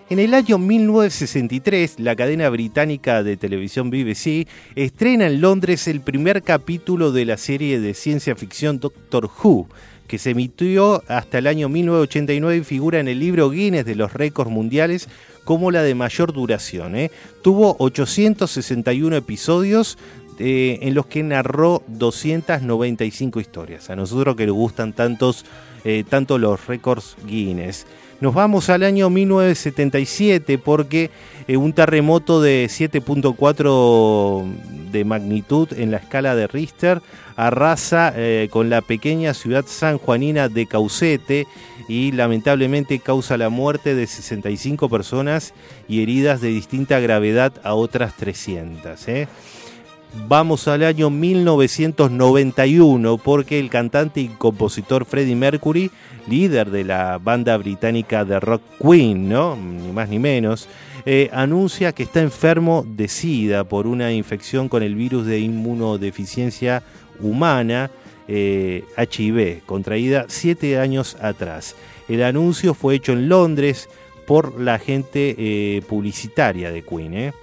en 0.09 0.19
el 0.19 0.33
año 0.33 0.57
1963, 0.57 1.99
la 1.99 2.15
cadena 2.15 2.49
británica 2.49 3.23
de 3.23 3.37
televisión 3.37 3.89
BBC 3.89 4.47
estrena 4.75 5.25
en 5.25 5.41
Londres 5.41 5.87
el 5.87 6.01
primer 6.01 6.43
capítulo 6.43 7.11
de 7.11 7.25
la 7.25 7.37
serie 7.37 7.79
de 7.79 7.93
ciencia 7.93 8.35
ficción 8.35 8.79
Doctor 8.79 9.25
Who, 9.25 9.67
que 10.07 10.19
se 10.19 10.31
emitió 10.31 11.03
hasta 11.07 11.39
el 11.39 11.47
año 11.47 11.69
1989 11.69 12.57
y 12.57 12.63
figura 12.63 12.99
en 12.99 13.07
el 13.07 13.19
libro 13.19 13.49
Guinness 13.49 13.85
de 13.85 13.95
los 13.95 14.13
récords 14.13 14.51
mundiales 14.51 15.09
como 15.43 15.71
la 15.71 15.81
de 15.81 15.95
mayor 15.95 16.33
duración. 16.33 16.95
¿eh? 16.95 17.09
Tuvo 17.41 17.75
861 17.79 19.15
episodios 19.15 19.97
eh, 20.37 20.79
en 20.81 20.93
los 20.93 21.07
que 21.07 21.23
narró 21.23 21.81
295 21.87 23.39
historias. 23.39 23.89
A 23.89 23.95
nosotros 23.95 24.35
que 24.35 24.45
nos 24.45 24.55
gustan 24.55 24.93
tantos, 24.93 25.45
eh, 25.83 26.03
tanto 26.07 26.37
los 26.37 26.67
récords 26.67 27.15
Guinness. 27.25 27.87
Nos 28.25 28.33
vamos 28.33 28.71
al 28.71 28.81
año 28.81 29.11
1977 29.11 30.57
porque 30.57 31.11
eh, 31.47 31.57
un 31.57 31.73
terremoto 31.73 32.41
de 32.41 32.65
7.4 32.65 34.43
de 34.91 35.05
magnitud 35.05 35.71
en 35.73 35.91
la 35.91 35.97
escala 35.97 36.33
de 36.33 36.47
Richter 36.47 37.03
arrasa 37.35 38.11
eh, 38.15 38.47
con 38.49 38.71
la 38.71 38.81
pequeña 38.81 39.35
ciudad 39.35 39.65
sanjuanina 39.67 40.49
de 40.49 40.65
Caucete 40.65 41.45
y 41.87 42.13
lamentablemente 42.13 42.97
causa 42.97 43.37
la 43.37 43.49
muerte 43.49 43.93
de 43.93 44.07
65 44.07 44.89
personas 44.89 45.53
y 45.87 46.01
heridas 46.01 46.41
de 46.41 46.47
distinta 46.47 46.99
gravedad 46.99 47.53
a 47.63 47.75
otras 47.75 48.15
300. 48.15 49.07
¿eh? 49.07 49.27
Vamos 50.27 50.67
al 50.67 50.83
año 50.83 51.11
1991 51.11 53.17
porque 53.19 53.59
el 53.59 53.69
cantante 53.69 54.21
y 54.21 54.29
compositor 54.29 55.05
Freddie 55.05 55.35
Mercury, 55.35 55.91
líder 56.27 56.71
de 56.71 56.83
la 56.83 57.19
banda 57.19 57.55
británica 57.57 58.25
de 58.25 58.39
rock 58.39 58.63
Queen, 58.81 59.29
¿no? 59.29 59.55
ni 59.55 59.91
más 59.91 60.09
ni 60.09 60.17
menos, 60.17 60.67
eh, 61.05 61.29
anuncia 61.31 61.91
que 61.91 62.01
está 62.03 62.21
enfermo 62.21 62.83
de 62.87 63.07
SIDA 63.07 63.65
por 63.65 63.85
una 63.85 64.11
infección 64.11 64.67
con 64.67 64.81
el 64.81 64.95
virus 64.95 65.27
de 65.27 65.37
inmunodeficiencia 65.39 66.81
humana, 67.19 67.91
eh, 68.27 68.83
HIV, 68.97 69.61
contraída 69.67 70.25
siete 70.27 70.79
años 70.79 71.17
atrás. 71.21 71.75
El 72.09 72.23
anuncio 72.23 72.73
fue 72.73 72.95
hecho 72.95 73.13
en 73.13 73.29
Londres 73.29 73.87
por 74.25 74.59
la 74.59 74.73
agente 74.75 75.35
eh, 75.37 75.81
publicitaria 75.87 76.71
de 76.71 76.81
Queen. 76.81 77.33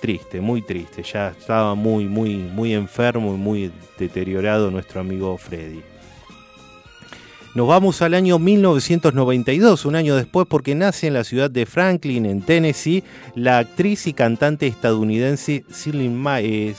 Triste, 0.00 0.40
muy 0.40 0.62
triste. 0.62 1.02
Ya 1.02 1.28
estaba 1.28 1.74
muy, 1.74 2.06
muy, 2.06 2.36
muy 2.36 2.72
enfermo 2.72 3.34
y 3.34 3.38
muy 3.38 3.72
deteriorado 3.98 4.70
nuestro 4.70 5.00
amigo 5.00 5.36
Freddy. 5.36 5.82
Nos 7.52 7.66
vamos 7.66 8.00
al 8.00 8.14
año 8.14 8.38
1992, 8.38 9.84
un 9.84 9.96
año 9.96 10.14
después, 10.14 10.46
porque 10.48 10.76
nace 10.76 11.08
en 11.08 11.14
la 11.14 11.24
ciudad 11.24 11.50
de 11.50 11.66
Franklin, 11.66 12.24
en 12.24 12.42
Tennessee, 12.42 13.02
la 13.34 13.58
actriz 13.58 14.06
y 14.06 14.12
cantante 14.12 14.68
estadounidense 14.68 15.64
eh, 15.84 16.74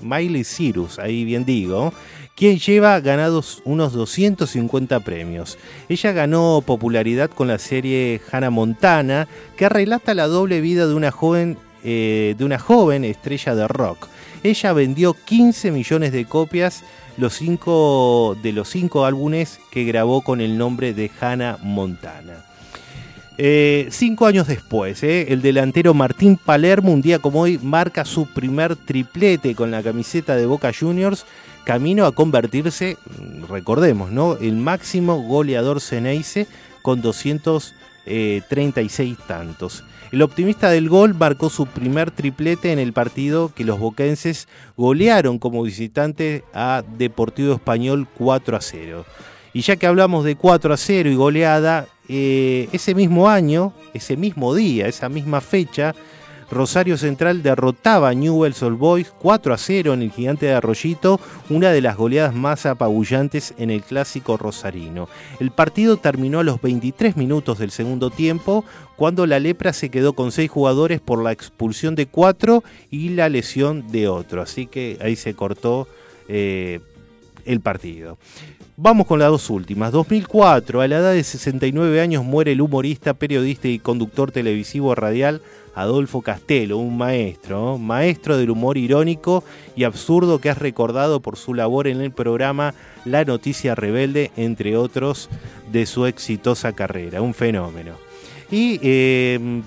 Miley 0.00 0.44
Cyrus, 0.44 1.00
ahí 1.00 1.24
bien 1.24 1.44
digo, 1.44 1.92
quien 2.36 2.58
lleva 2.58 3.00
ganados 3.00 3.60
unos 3.64 3.92
250 3.92 5.00
premios. 5.00 5.58
Ella 5.88 6.12
ganó 6.12 6.62
popularidad 6.64 7.28
con 7.28 7.48
la 7.48 7.58
serie 7.58 8.20
Hannah 8.30 8.50
Montana, 8.50 9.26
que 9.56 9.68
relata 9.68 10.14
la 10.14 10.28
doble 10.28 10.60
vida 10.60 10.86
de 10.86 10.94
una 10.94 11.10
joven, 11.10 11.58
eh, 11.84 12.34
de 12.36 12.44
una 12.44 12.58
joven 12.58 13.04
estrella 13.04 13.54
de 13.54 13.68
rock. 13.68 14.08
Ella 14.42 14.72
vendió 14.72 15.14
15 15.14 15.70
millones 15.70 16.12
de 16.12 16.24
copias 16.24 16.82
los 17.16 17.34
cinco, 17.34 18.36
de 18.42 18.52
los 18.52 18.68
cinco 18.68 19.04
álbumes 19.04 19.60
que 19.70 19.84
grabó 19.84 20.22
con 20.22 20.40
el 20.40 20.58
nombre 20.58 20.94
de 20.94 21.10
Hannah 21.20 21.58
Montana. 21.62 22.44
Eh, 23.36 23.88
cinco 23.90 24.26
años 24.26 24.46
después, 24.46 25.02
eh, 25.02 25.32
el 25.32 25.42
delantero 25.42 25.92
Martín 25.92 26.36
Palermo, 26.36 26.92
un 26.92 27.02
día 27.02 27.18
como 27.18 27.40
hoy, 27.40 27.58
marca 27.58 28.04
su 28.04 28.26
primer 28.26 28.76
triplete 28.76 29.56
con 29.56 29.72
la 29.72 29.82
camiseta 29.82 30.36
de 30.36 30.46
Boca 30.46 30.70
Juniors, 30.78 31.26
camino 31.64 32.06
a 32.06 32.12
convertirse, 32.12 32.96
mm, 33.06 33.46
recordemos, 33.50 34.12
¿no? 34.12 34.36
el 34.36 34.54
máximo 34.56 35.20
goleador 35.22 35.80
Ceneice 35.80 36.46
con 36.80 37.02
236 37.02 39.18
tantos. 39.26 39.82
El 40.14 40.22
optimista 40.22 40.70
del 40.70 40.88
gol 40.88 41.16
marcó 41.18 41.50
su 41.50 41.66
primer 41.66 42.12
triplete 42.12 42.70
en 42.70 42.78
el 42.78 42.92
partido 42.92 43.50
que 43.52 43.64
los 43.64 43.80
boquenses 43.80 44.46
golearon 44.76 45.40
como 45.40 45.64
visitante 45.64 46.44
a 46.54 46.84
Deportivo 46.96 47.52
Español 47.52 48.06
4 48.16 48.56
a 48.56 48.60
0. 48.60 49.04
Y 49.54 49.62
ya 49.62 49.74
que 49.74 49.88
hablamos 49.88 50.24
de 50.24 50.36
4 50.36 50.72
a 50.72 50.76
0 50.76 51.10
y 51.10 51.16
goleada, 51.16 51.88
eh, 52.08 52.68
ese 52.70 52.94
mismo 52.94 53.28
año, 53.28 53.72
ese 53.92 54.16
mismo 54.16 54.54
día, 54.54 54.86
esa 54.86 55.08
misma 55.08 55.40
fecha, 55.40 55.96
Rosario 56.54 56.96
Central 56.96 57.42
derrotaba 57.42 58.08
a 58.08 58.14
Newell's 58.14 58.62
Old 58.62 58.78
Boys 58.78 59.12
4 59.18 59.52
a 59.52 59.58
0 59.58 59.94
en 59.94 60.02
el 60.02 60.12
Gigante 60.12 60.46
de 60.46 60.54
Arroyito, 60.54 61.20
una 61.50 61.70
de 61.70 61.80
las 61.80 61.96
goleadas 61.96 62.34
más 62.34 62.64
apabullantes 62.64 63.52
en 63.58 63.70
el 63.70 63.82
clásico 63.82 64.36
rosarino. 64.36 65.08
El 65.40 65.50
partido 65.50 65.96
terminó 65.96 66.40
a 66.40 66.44
los 66.44 66.62
23 66.62 67.16
minutos 67.16 67.58
del 67.58 67.70
segundo 67.70 68.10
tiempo, 68.10 68.64
cuando 68.96 69.26
la 69.26 69.40
lepra 69.40 69.72
se 69.72 69.90
quedó 69.90 70.14
con 70.14 70.32
6 70.32 70.50
jugadores 70.50 71.00
por 71.00 71.22
la 71.22 71.32
expulsión 71.32 71.94
de 71.94 72.06
4 72.06 72.62
y 72.90 73.10
la 73.10 73.28
lesión 73.28 73.90
de 73.90 74.08
otro. 74.08 74.40
Así 74.40 74.66
que 74.66 74.96
ahí 75.02 75.16
se 75.16 75.34
cortó 75.34 75.88
eh, 76.28 76.80
el 77.44 77.60
partido. 77.60 78.16
Vamos 78.76 79.06
con 79.06 79.20
las 79.20 79.30
dos 79.30 79.50
últimas. 79.50 79.92
2004, 79.92 80.80
a 80.80 80.88
la 80.88 80.96
edad 80.96 81.12
de 81.12 81.22
69 81.22 82.00
años, 82.00 82.24
muere 82.24 82.52
el 82.52 82.60
humorista, 82.60 83.14
periodista 83.14 83.68
y 83.68 83.78
conductor 83.78 84.32
televisivo 84.32 84.94
radial 84.96 85.42
Adolfo 85.74 86.22
Castelo, 86.22 86.78
un 86.78 86.96
maestro, 86.96 87.78
maestro 87.78 88.36
del 88.36 88.50
humor 88.50 88.78
irónico 88.78 89.44
y 89.76 89.84
absurdo 89.84 90.40
que 90.40 90.50
es 90.50 90.58
recordado 90.58 91.20
por 91.20 91.36
su 91.36 91.54
labor 91.54 91.88
en 91.88 92.00
el 92.00 92.12
programa 92.12 92.74
La 93.04 93.24
Noticia 93.24 93.74
Rebelde, 93.74 94.30
entre 94.36 94.76
otros, 94.76 95.28
de 95.70 95.86
su 95.86 96.06
exitosa 96.06 96.72
carrera. 96.72 97.22
Un 97.22 97.34
fenómeno. 97.34 97.92
Y 98.50 98.78
eh, 98.82 99.62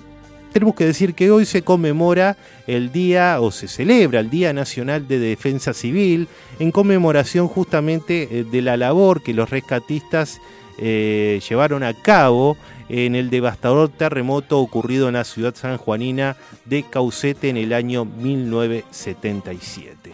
tenemos 0.52 0.74
que 0.74 0.86
decir 0.86 1.14
que 1.14 1.30
hoy 1.30 1.44
se 1.44 1.62
conmemora 1.62 2.36
el 2.66 2.90
día 2.90 3.40
o 3.40 3.50
se 3.50 3.68
celebra 3.68 4.20
el 4.20 4.30
Día 4.30 4.52
Nacional 4.52 5.06
de 5.06 5.18
Defensa 5.18 5.74
Civil 5.74 6.26
en 6.58 6.72
conmemoración 6.72 7.48
justamente 7.48 8.28
eh, 8.30 8.44
de 8.44 8.62
la 8.62 8.76
labor 8.76 9.22
que 9.22 9.34
los 9.34 9.50
rescatistas 9.50 10.40
eh, 10.78 11.40
llevaron 11.48 11.82
a 11.82 11.94
cabo 11.94 12.58
en 12.88 13.14
el 13.14 13.30
devastador 13.30 13.88
terremoto 13.90 14.58
ocurrido 14.60 15.08
en 15.08 15.14
la 15.14 15.24
ciudad 15.24 15.54
sanjuanina 15.54 16.36
de 16.64 16.82
Caucete 16.84 17.50
en 17.50 17.56
el 17.56 17.72
año 17.72 18.04
1977. 18.04 20.12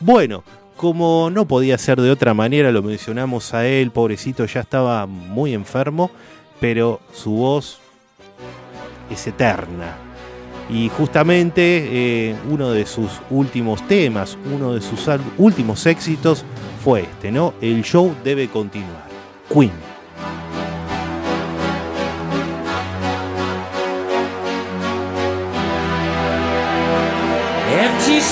Bueno, 0.00 0.42
como 0.76 1.30
no 1.30 1.46
podía 1.46 1.78
ser 1.78 2.00
de 2.00 2.10
otra 2.10 2.34
manera, 2.34 2.72
lo 2.72 2.82
mencionamos 2.82 3.54
a 3.54 3.64
él, 3.66 3.92
pobrecito 3.92 4.44
ya 4.46 4.60
estaba 4.60 5.06
muy 5.06 5.54
enfermo, 5.54 6.10
pero 6.60 7.00
su 7.12 7.30
voz 7.32 7.78
es 9.10 9.26
eterna. 9.26 9.96
Y 10.68 10.88
justamente 10.88 12.30
eh, 12.30 12.36
uno 12.48 12.70
de 12.70 12.86
sus 12.86 13.10
últimos 13.30 13.84
temas, 13.86 14.38
uno 14.52 14.74
de 14.74 14.80
sus 14.80 15.08
últimos 15.38 15.86
éxitos 15.86 16.44
fue 16.82 17.02
este, 17.02 17.30
¿no? 17.30 17.54
El 17.60 17.82
show 17.82 18.14
debe 18.24 18.48
continuar. 18.48 19.06
Queen. 19.52 19.91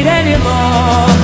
It 0.00 0.06
anymore? 0.06 1.17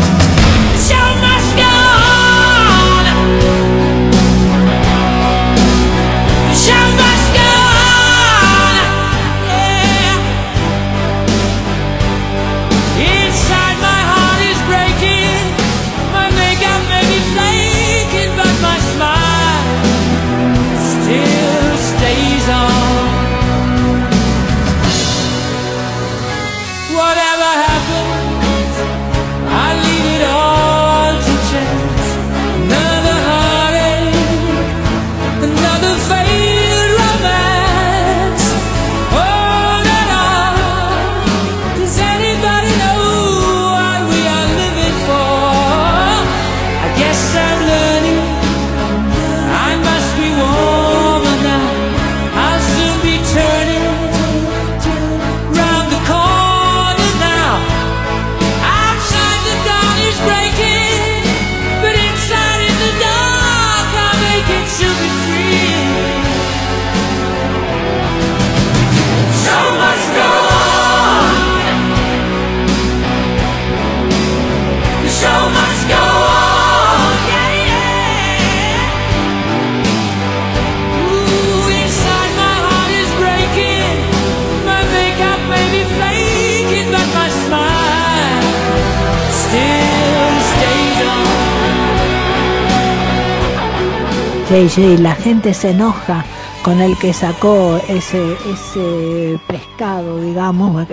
La 94.54 95.16
gente 95.16 95.52
se 95.52 95.70
enoja 95.70 96.24
con 96.62 96.80
el 96.80 96.96
que 96.98 97.12
sacó 97.12 97.76
ese, 97.88 98.36
ese 98.48 99.36
pescado, 99.48 100.20
digamos, 100.20 100.86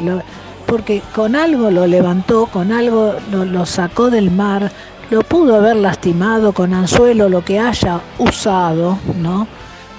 porque 0.65 1.03
con 1.13 1.35
algo 1.35 1.69
lo 1.69 1.85
levantó, 1.85 2.47
con 2.47 2.71
algo 2.71 3.13
lo, 3.31 3.45
lo 3.45 3.67
sacó 3.67 4.09
del 4.09 4.31
mar, 4.31 4.71
lo 5.11 5.21
pudo 5.21 5.57
haber 5.57 5.75
lastimado 5.75 6.53
con 6.53 6.73
anzuelo, 6.73 7.29
lo 7.29 7.45
que 7.45 7.59
haya 7.59 8.01
usado, 8.17 8.97
¿no? 9.21 9.47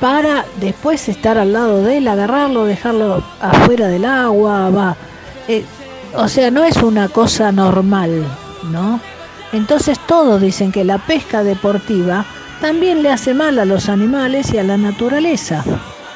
Para 0.00 0.44
después 0.60 1.08
estar 1.08 1.38
al 1.38 1.52
lado 1.52 1.84
de 1.84 1.98
él, 1.98 2.08
agarrarlo, 2.08 2.64
dejarlo 2.64 3.22
afuera 3.40 3.86
del 3.86 4.06
agua, 4.06 4.70
va. 4.70 4.96
Eh, 5.46 5.64
o 6.16 6.26
sea, 6.26 6.50
no 6.50 6.64
es 6.64 6.78
una 6.78 7.08
cosa 7.08 7.52
normal, 7.52 8.24
¿no? 8.72 8.98
Entonces 9.52 10.00
todos 10.08 10.42
dicen 10.42 10.72
que 10.72 10.82
la 10.82 10.98
pesca 10.98 11.44
deportiva 11.44 12.26
también 12.62 13.02
le 13.02 13.10
hace 13.10 13.34
mal 13.34 13.58
a 13.58 13.64
los 13.64 13.88
animales 13.88 14.54
y 14.54 14.58
a 14.58 14.62
la 14.62 14.76
naturaleza. 14.76 15.64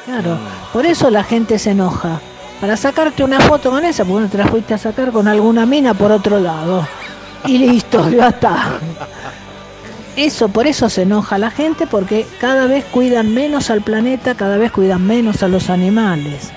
Claro, 0.05 0.39
por 0.71 0.85
eso 0.85 1.09
la 1.09 1.23
gente 1.23 1.59
se 1.59 1.71
enoja. 1.71 2.21
Para 2.61 2.77
sacarte 2.77 3.21
una 3.23 3.41
foto 3.41 3.69
con 3.69 3.83
esa, 3.83 4.05
porque 4.05 4.23
no 4.23 4.29
te 4.29 4.37
la 4.37 4.47
fuiste 4.47 4.73
a 4.73 4.77
sacar 4.77 5.11
con 5.11 5.27
alguna 5.27 5.65
mina 5.65 5.93
por 5.93 6.09
otro 6.09 6.39
lado. 6.39 6.87
Y 7.45 7.57
listo, 7.57 8.09
ya 8.09 8.29
está. 8.29 8.79
Eso, 10.15 10.47
por 10.47 10.65
eso 10.65 10.89
se 10.89 11.01
enoja 11.01 11.37
la 11.37 11.51
gente, 11.51 11.85
porque 11.85 12.25
cada 12.39 12.65
vez 12.65 12.85
cuidan 12.85 13.33
menos 13.33 13.69
al 13.69 13.81
planeta, 13.81 14.33
cada 14.33 14.57
vez 14.57 14.71
cuidan 14.71 15.05
menos 15.05 15.43
a 15.43 15.49
los 15.49 15.69
animales. 15.69 16.49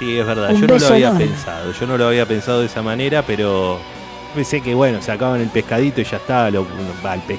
Sí, 0.00 0.18
es 0.18 0.26
verdad. 0.26 0.50
Un 0.50 0.60
yo 0.60 0.66
no 0.66 0.78
lo 0.78 0.86
había 0.88 1.08
enorme. 1.08 1.26
pensado. 1.26 1.72
Yo 1.72 1.86
no 1.86 1.96
lo 1.96 2.08
había 2.08 2.26
pensado 2.26 2.60
de 2.60 2.66
esa 2.66 2.82
manera, 2.82 3.22
pero 3.22 3.78
pensé 4.34 4.60
que 4.60 4.74
bueno, 4.74 5.00
sacaban 5.00 5.40
el 5.40 5.48
pescadito 5.48 6.00
y 6.00 6.04
ya 6.04 6.16
está, 6.16 6.50
lo, 6.50 6.66
va, 7.04 7.14
el 7.14 7.20
pez, 7.22 7.38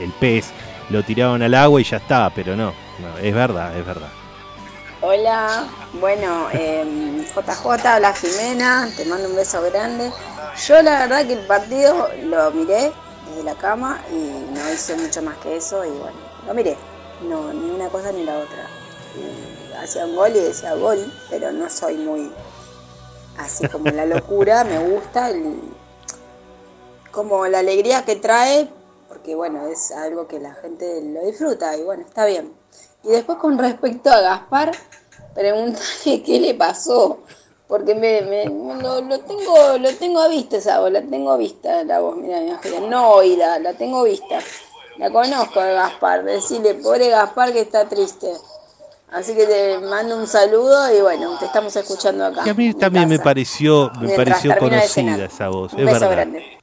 el 0.00 0.10
pez, 0.12 0.52
lo 0.90 1.02
tiraban 1.02 1.42
al 1.42 1.54
agua 1.54 1.80
y 1.80 1.84
ya 1.84 1.96
está, 1.98 2.30
pero 2.34 2.56
no, 2.56 2.72
es 3.22 3.34
verdad, 3.34 3.76
es 3.76 3.86
verdad. 3.86 4.08
Hola, 5.00 5.66
bueno, 6.00 6.48
JJ, 6.52 7.86
habla 7.86 8.12
Jimena, 8.14 8.88
te 8.96 9.04
mando 9.04 9.28
un 9.28 9.36
beso 9.36 9.60
grande. 9.62 10.12
Yo 10.66 10.80
la 10.82 11.00
verdad 11.00 11.26
que 11.26 11.32
el 11.32 11.46
partido 11.46 12.08
lo 12.24 12.50
miré 12.52 12.92
desde 13.28 13.42
la 13.42 13.54
cama 13.54 14.00
y 14.12 14.54
no 14.54 14.72
hice 14.72 14.94
mucho 14.96 15.22
más 15.22 15.36
que 15.38 15.56
eso 15.56 15.84
y 15.84 15.90
bueno, 15.90 16.16
lo 16.46 16.54
miré, 16.54 16.76
no, 17.28 17.52
ni 17.52 17.70
una 17.70 17.88
cosa 17.88 18.12
ni 18.12 18.24
la 18.24 18.38
otra. 18.38 18.66
Hacía 19.82 20.06
un 20.06 20.14
gol 20.14 20.30
y 20.36 20.40
decía 20.40 20.74
gol, 20.74 21.12
pero 21.30 21.50
no 21.50 21.68
soy 21.68 21.96
muy 21.96 22.30
así 23.38 23.66
como 23.66 23.90
la 23.90 24.06
locura, 24.06 24.62
me 24.62 24.78
gusta 24.78 25.30
el- 25.30 25.58
como 27.10 27.46
la 27.46 27.58
alegría 27.58 28.04
que 28.04 28.14
trae, 28.16 28.68
porque 29.22 29.36
bueno, 29.36 29.68
es 29.68 29.92
algo 29.92 30.26
que 30.26 30.40
la 30.40 30.52
gente 30.54 31.00
lo 31.00 31.24
disfruta 31.24 31.76
y 31.76 31.84
bueno, 31.84 32.02
está 32.04 32.26
bien. 32.26 32.52
Y 33.04 33.08
después 33.10 33.38
con 33.38 33.56
respecto 33.56 34.10
a 34.10 34.20
Gaspar, 34.20 34.72
preguntarle 35.32 36.22
qué 36.26 36.40
le 36.40 36.54
pasó, 36.54 37.20
porque 37.68 37.94
me, 37.94 38.22
me- 38.22 38.46
lo, 38.46 39.00
lo 39.00 39.20
tengo 39.20 39.78
lo 39.78 39.94
tengo 39.94 40.18
a 40.20 40.26
vista 40.26 40.56
esa 40.56 40.80
voz, 40.80 40.90
la 40.90 41.02
tengo 41.02 41.38
vista 41.38 41.84
la 41.84 42.00
voz, 42.00 42.16
mira, 42.16 42.40
no 42.88 43.10
oída, 43.10 43.60
la 43.60 43.74
tengo 43.74 44.02
vista. 44.02 44.40
La 44.98 45.08
conozco 45.10 45.60
a 45.60 45.66
Gaspar, 45.66 46.24
decirle, 46.24 46.74
pobre 46.74 47.08
Gaspar 47.08 47.52
que 47.52 47.60
está 47.60 47.88
triste. 47.88 48.32
Así 49.12 49.36
que 49.36 49.46
te 49.46 49.78
mando 49.78 50.16
un 50.16 50.26
saludo 50.26 50.92
y 50.92 51.00
bueno, 51.00 51.38
te 51.38 51.44
estamos 51.44 51.76
escuchando 51.76 52.24
acá. 52.26 52.42
Y 52.44 52.50
a 52.50 52.54
mí 52.54 52.74
también 52.74 53.08
me 53.08 53.20
pareció, 53.20 53.92
me 54.00 54.16
pareció 54.16 54.58
conocida 54.58 55.26
esa 55.26 55.48
voz, 55.48 55.72
Un 55.74 55.78
es 55.80 55.84
beso 55.86 56.00
verdad. 56.00 56.10
grande. 56.10 56.61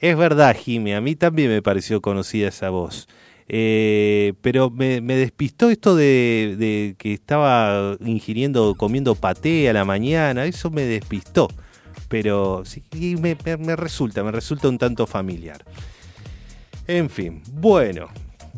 Es 0.00 0.16
verdad, 0.16 0.56
Jimmy, 0.56 0.92
a 0.92 1.00
mí 1.00 1.16
también 1.16 1.50
me 1.50 1.62
pareció 1.62 2.00
conocida 2.00 2.48
esa 2.48 2.70
voz. 2.70 3.08
Eh, 3.48 4.34
pero 4.42 4.70
me, 4.70 5.00
despistó 5.00 5.70
esto 5.70 5.96
de, 5.96 6.94
que 6.98 7.14
estaba 7.14 7.96
ingiriendo, 8.04 8.74
comiendo 8.74 9.14
paté 9.14 9.68
a 9.68 9.72
la 9.72 9.84
mañana, 9.84 10.44
eso 10.44 10.70
me 10.70 10.82
despistó. 10.82 11.48
Pero 12.08 12.62
sí, 12.64 12.82
y 12.92 13.16
me 13.16 13.36
resulta, 13.76 14.22
me 14.22 14.32
resulta 14.32 14.68
un 14.68 14.78
tanto 14.78 15.06
familiar. 15.06 15.64
En 16.86 17.10
fin, 17.10 17.42
bueno. 17.52 18.08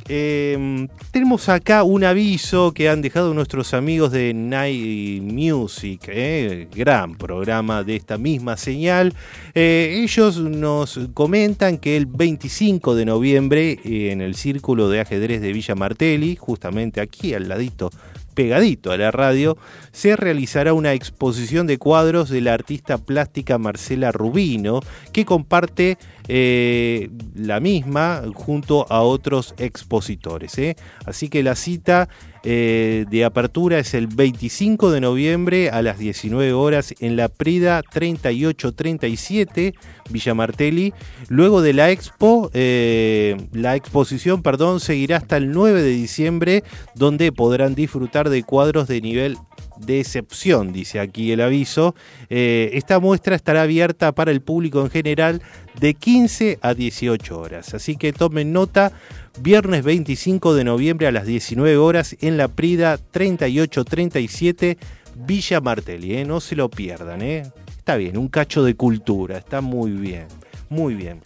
Eh, 0.08 0.86
tenemos 1.10 1.48
acá 1.48 1.82
un 1.82 2.04
aviso 2.04 2.72
que 2.72 2.88
han 2.88 3.02
dejado 3.02 3.34
nuestros 3.34 3.74
amigos 3.74 4.12
de 4.12 4.32
Night 4.32 5.22
Music, 5.22 6.02
eh, 6.08 6.68
gran 6.74 7.16
programa 7.16 7.82
de 7.82 7.96
esta 7.96 8.16
misma 8.16 8.56
señal. 8.56 9.14
Eh, 9.54 10.00
ellos 10.02 10.38
nos 10.38 11.00
comentan 11.14 11.78
que 11.78 11.96
el 11.96 12.06
25 12.06 12.94
de 12.94 13.04
noviembre 13.04 13.78
eh, 13.84 14.12
en 14.12 14.20
el 14.20 14.34
Círculo 14.34 14.88
de 14.88 15.00
Ajedrez 15.00 15.40
de 15.40 15.52
Villa 15.52 15.74
Martelli, 15.74 16.36
justamente 16.36 17.00
aquí 17.00 17.34
al 17.34 17.48
ladito, 17.48 17.90
pegadito 18.34 18.92
a 18.92 18.96
la 18.96 19.10
radio, 19.10 19.56
se 19.92 20.16
realizará 20.16 20.72
una 20.72 20.92
exposición 20.92 21.66
de 21.66 21.78
cuadros 21.78 22.30
de 22.30 22.40
la 22.40 22.54
artista 22.54 22.98
plástica 22.98 23.58
Marcela 23.58 24.12
Rubino, 24.12 24.80
que 25.12 25.24
comparte 25.24 25.98
eh, 26.28 27.10
la 27.34 27.60
misma 27.60 28.22
junto 28.34 28.86
a 28.90 29.00
otros 29.00 29.54
expositores. 29.58 30.56
¿eh? 30.58 30.76
Así 31.04 31.28
que 31.28 31.42
la 31.42 31.54
cita 31.54 32.08
eh, 32.42 33.04
de 33.10 33.24
apertura 33.24 33.78
es 33.78 33.92
el 33.94 34.06
25 34.06 34.90
de 34.90 35.00
noviembre 35.00 35.70
a 35.70 35.82
las 35.82 35.98
19 35.98 36.52
horas 36.52 36.94
en 37.00 37.16
la 37.16 37.28
Prida 37.28 37.82
3837 37.82 39.74
Villa 40.10 40.34
Martelli. 40.34 40.94
Luego 41.28 41.62
de 41.62 41.72
la 41.72 41.90
expo, 41.90 42.50
eh, 42.54 43.36
la 43.52 43.76
exposición, 43.76 44.42
perdón, 44.42 44.80
seguirá 44.80 45.18
hasta 45.18 45.36
el 45.36 45.52
9 45.52 45.82
de 45.82 45.90
diciembre, 45.90 46.64
donde 46.94 47.32
podrán 47.32 47.74
disfrutar 47.74 48.30
de 48.30 48.42
cuadros 48.42 48.88
de 48.88 49.00
nivel 49.00 49.36
de 49.80 50.00
excepción, 50.00 50.72
dice 50.72 51.00
aquí 51.00 51.32
el 51.32 51.40
aviso. 51.40 51.94
Eh, 52.28 52.70
esta 52.74 53.00
muestra 53.00 53.34
estará 53.34 53.62
abierta 53.62 54.12
para 54.12 54.30
el 54.30 54.42
público 54.42 54.80
en 54.82 54.90
general 54.90 55.42
de 55.78 55.94
15 55.94 56.58
a 56.60 56.74
18 56.74 57.38
horas. 57.38 57.74
Así 57.74 57.96
que 57.96 58.12
tomen 58.12 58.52
nota, 58.52 58.92
viernes 59.38 59.84
25 59.84 60.54
de 60.54 60.64
noviembre 60.64 61.06
a 61.06 61.12
las 61.12 61.26
19 61.26 61.76
horas 61.76 62.16
en 62.20 62.36
la 62.36 62.48
Prida 62.48 62.98
3837 62.98 64.78
Villa 65.16 65.60
Martelli. 65.60 66.16
¿eh? 66.16 66.24
No 66.24 66.40
se 66.40 66.56
lo 66.56 66.68
pierdan, 66.68 67.22
¿eh? 67.22 67.50
está 67.76 67.96
bien, 67.96 68.16
un 68.16 68.28
cacho 68.28 68.62
de 68.62 68.74
cultura, 68.74 69.38
está 69.38 69.60
muy 69.60 69.92
bien, 69.92 70.26
muy 70.68 70.94
bien. 70.94 71.20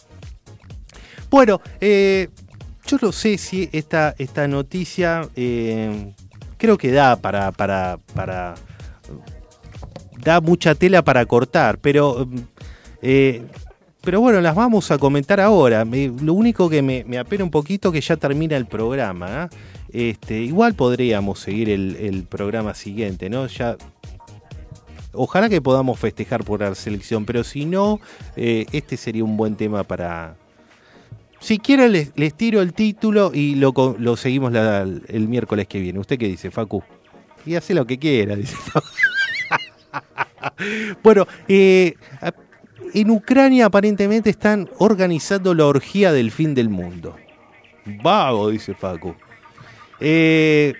Bueno, 1.30 1.60
eh, 1.80 2.28
yo 2.86 2.98
no 3.00 3.12
sé 3.12 3.38
si 3.38 3.68
esta, 3.72 4.14
esta 4.18 4.46
noticia 4.46 5.28
creo 5.34 6.78
que 6.78 6.92
da 6.92 7.16
para, 7.16 7.50
para, 7.50 7.98
para, 8.14 8.54
da 10.18 10.40
mucha 10.40 10.74
tela 10.74 11.02
para 11.02 11.26
cortar, 11.26 11.78
pero, 11.78 12.28
pero 14.04 14.20
bueno, 14.20 14.40
las 14.40 14.54
vamos 14.54 14.90
a 14.90 14.98
comentar 14.98 15.40
ahora. 15.40 15.84
lo 15.84 16.34
único 16.34 16.68
que 16.68 16.82
me, 16.82 17.18
apena 17.18 17.44
un 17.44 17.50
poquito 17.50 17.90
que 17.90 18.00
ya 18.00 18.16
termina 18.16 18.56
el 18.56 18.66
programa. 18.66 19.48
Este, 19.92 20.40
igual 20.40 20.74
podríamos 20.74 21.38
seguir 21.38 21.70
el, 21.70 21.96
el 21.96 22.24
programa 22.24 22.74
siguiente, 22.74 23.30
¿no? 23.30 23.46
Ya 23.46 23.76
ojalá 25.14 25.48
que 25.48 25.62
podamos 25.62 25.98
festejar 25.98 26.44
por 26.44 26.60
la 26.60 26.74
selección, 26.74 27.24
pero 27.24 27.44
si 27.44 27.64
no, 27.64 28.00
eh, 28.36 28.66
este 28.72 28.96
sería 28.96 29.24
un 29.24 29.36
buen 29.36 29.56
tema 29.56 29.84
para... 29.84 30.36
Si 31.40 31.58
quieren 31.58 31.92
les, 31.92 32.34
tiro 32.34 32.62
el 32.62 32.72
título 32.72 33.30
y 33.34 33.56
lo, 33.56 34.16
seguimos 34.16 34.52
el 34.54 35.28
miércoles 35.28 35.66
que 35.68 35.78
viene. 35.78 35.98
¿Usted 35.98 36.18
qué 36.18 36.26
dice, 36.26 36.50
Facu? 36.50 36.82
Y 37.44 37.54
hace 37.54 37.74
lo 37.74 37.86
que 37.86 37.98
quiera, 37.98 38.34
dice 38.34 38.56
Facu. 38.56 38.86
bueno, 41.02 41.26
eh, 41.46 41.96
en 42.94 43.10
Ucrania 43.10 43.66
aparentemente 43.66 44.30
están 44.30 44.68
organizando 44.78 45.52
la 45.54 45.66
orgía 45.66 46.12
del 46.12 46.30
fin 46.30 46.54
del 46.54 46.68
mundo. 46.68 47.16
Vago, 48.02 48.48
dice 48.50 48.74
Facu. 48.74 49.14
Eh, 50.00 50.74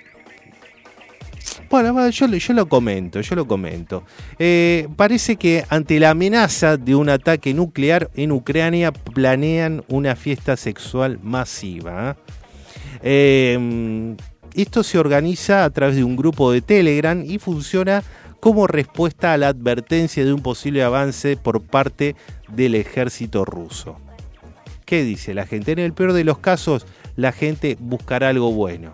bueno, 1.68 2.08
yo, 2.10 2.26
lo 2.54 2.68
comento, 2.68 3.20
yo 3.20 3.34
lo 3.34 3.46
comento. 3.46 4.04
Eh, 4.38 4.88
parece 4.96 5.36
que 5.36 5.64
ante 5.68 5.98
la 5.98 6.10
amenaza 6.10 6.76
de 6.76 6.94
un 6.94 7.08
ataque 7.08 7.52
nuclear 7.52 8.10
en 8.14 8.32
Ucrania 8.32 8.92
planean 8.92 9.84
una 9.88 10.14
fiesta 10.14 10.56
sexual 10.56 11.18
masiva. 11.22 12.16
Eh, 13.02 14.16
esto 14.54 14.84
se 14.84 14.98
organiza 14.98 15.64
a 15.64 15.70
través 15.70 15.96
de 15.96 16.04
un 16.04 16.14
grupo 16.14 16.52
de 16.52 16.60
Telegram 16.62 17.22
y 17.26 17.38
funciona 17.38 18.04
como 18.45 18.66
respuesta 18.66 19.32
a 19.32 19.38
la 19.38 19.49
advertencia 19.49 20.22
de 20.22 20.34
un 20.34 20.42
posible 20.42 20.82
avance 20.82 21.38
por 21.38 21.62
parte 21.62 22.14
del 22.47 22.74
ejército 22.74 23.47
ruso. 23.47 23.97
¿Qué 24.84 25.03
dice 25.03 25.32
la 25.32 25.47
gente? 25.47 25.72
En 25.72 25.78
el 25.78 25.95
peor 25.95 26.12
de 26.12 26.24
los 26.24 26.40
casos, 26.40 26.86
la 27.16 27.32
gente 27.32 27.78
buscará 27.80 28.28
algo 28.28 28.53
bueno. 28.53 28.92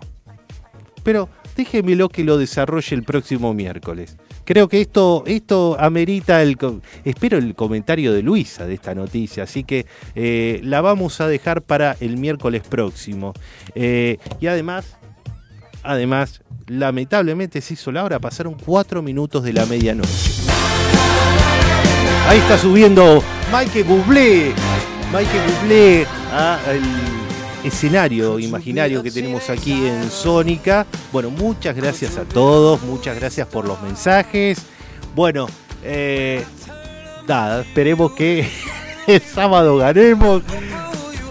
Pero 1.03 1.27
déjemelo 1.57 2.07
que 2.07 2.23
lo 2.23 2.37
desarrolle 2.37 2.95
el 2.95 3.03
próximo 3.03 3.53
miércoles. 3.53 4.15
Creo 4.45 4.69
que 4.69 4.79
esto, 4.79 5.25
esto 5.27 5.75
amerita 5.77 6.41
el. 6.41 6.57
Espero 7.03 7.37
el 7.37 7.53
comentario 7.53 8.13
de 8.13 8.21
Luisa 8.21 8.65
de 8.65 8.75
esta 8.75 8.95
noticia, 8.95 9.43
así 9.43 9.65
que 9.65 9.85
eh, 10.15 10.61
la 10.63 10.79
vamos 10.79 11.19
a 11.19 11.27
dejar 11.27 11.61
para 11.61 11.97
el 11.99 12.15
miércoles 12.15 12.61
próximo. 12.65 13.33
Eh, 13.75 14.17
y 14.39 14.47
además, 14.47 14.97
además, 15.83 16.41
lamentablemente 16.67 17.61
se 17.61 17.73
hizo 17.73 17.91
la 17.91 18.03
hora, 18.03 18.19
pasaron 18.19 18.55
cuatro 18.55 19.01
minutos 19.01 19.43
de 19.43 19.53
la 19.53 19.65
medianoche. 19.65 20.09
Ahí 22.27 22.39
está 22.39 22.57
subiendo 22.57 23.23
Mike 23.51 23.83
Bublé. 23.83 24.53
Mike 25.11 25.61
Bublé 25.61 26.07
a 26.31 26.59
el 26.71 27.67
escenario 27.67 28.39
imaginario 28.39 29.03
que 29.03 29.11
tenemos 29.11 29.49
aquí 29.49 29.85
en 29.85 30.09
Sónica. 30.09 30.85
Bueno, 31.11 31.29
muchas 31.29 31.75
gracias 31.75 32.17
a 32.17 32.23
todos, 32.23 32.81
muchas 32.83 33.17
gracias 33.19 33.47
por 33.47 33.67
los 33.67 33.81
mensajes. 33.81 34.59
Bueno, 35.15 35.47
eh, 35.83 36.43
nada, 37.27 37.61
esperemos 37.61 38.13
que 38.13 38.47
el 39.07 39.21
sábado 39.21 39.77
ganemos. 39.77 40.43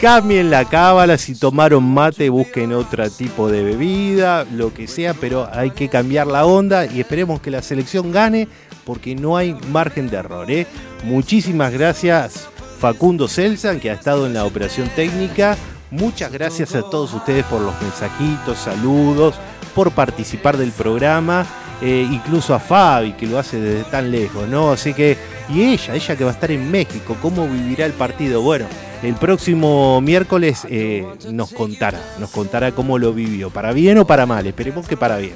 Cambien 0.01 0.48
la 0.48 0.64
cábala, 0.64 1.18
si 1.18 1.34
tomaron 1.34 1.84
mate, 1.84 2.30
busquen 2.30 2.72
otro 2.72 3.11
tipo 3.11 3.51
de 3.51 3.62
bebida, 3.62 4.46
lo 4.51 4.72
que 4.72 4.88
sea, 4.88 5.12
pero 5.12 5.46
hay 5.53 5.72
que 5.72 5.90
cambiar 5.90 6.26
la 6.26 6.46
onda 6.46 6.86
y 6.86 7.01
esperemos 7.01 7.42
que 7.42 7.51
la 7.51 7.61
selección 7.61 8.11
gane 8.11 8.48
porque 8.86 9.14
no 9.14 9.36
hay 9.36 9.55
margen 9.70 10.09
de 10.09 10.16
error. 10.16 10.51
¿eh? 10.51 10.66
Muchísimas 11.05 11.70
gracias 11.74 12.48
Facundo 12.78 13.28
Celsan, 13.28 13.78
que 13.78 13.90
ha 13.90 13.92
estado 13.92 14.26
en 14.26 14.32
la 14.32 14.46
operación 14.46 14.88
técnica. 14.96 15.59
Muchas 15.90 16.32
gracias 16.32 16.74
a 16.74 16.80
todos 16.80 17.12
ustedes 17.12 17.44
por 17.44 17.61
los 17.61 17.74
mensajitos, 17.82 18.57
saludos, 18.57 19.34
por 19.74 19.90
participar 19.90 20.57
del 20.57 20.72
programa, 20.72 21.44
eh, 21.82 22.09
incluso 22.11 22.55
a 22.55 22.59
Fabi 22.59 23.12
que 23.12 23.26
lo 23.26 23.38
hace 23.38 23.61
desde 23.61 23.84
tan 23.90 24.11
lejos, 24.11 24.48
¿no? 24.48 24.72
Así 24.72 24.94
que, 24.94 25.18
y 25.51 25.62
ella, 25.62 25.94
ella 25.94 26.16
que 26.16 26.24
va 26.24 26.30
a 26.30 26.34
estar 26.34 26.51
en 26.51 26.70
México, 26.70 27.18
¿cómo 27.20 27.46
vivirá 27.46 27.84
el 27.84 27.92
partido? 27.92 28.40
Bueno, 28.40 28.64
el 29.03 29.14
próximo 29.14 30.01
miércoles 30.01 30.66
eh, 30.68 31.07
nos 31.30 31.53
contará, 31.53 32.01
nos 32.18 32.30
contará 32.30 32.72
cómo 32.72 32.98
lo 32.98 33.12
vivió, 33.12 33.51
para 33.51 33.72
bien 33.72 33.98
o 33.98 34.07
para 34.07 34.26
mal, 34.26 34.46
esperemos 34.46 34.86
que 34.86 34.96
para 34.96 35.16
bien. 35.16 35.34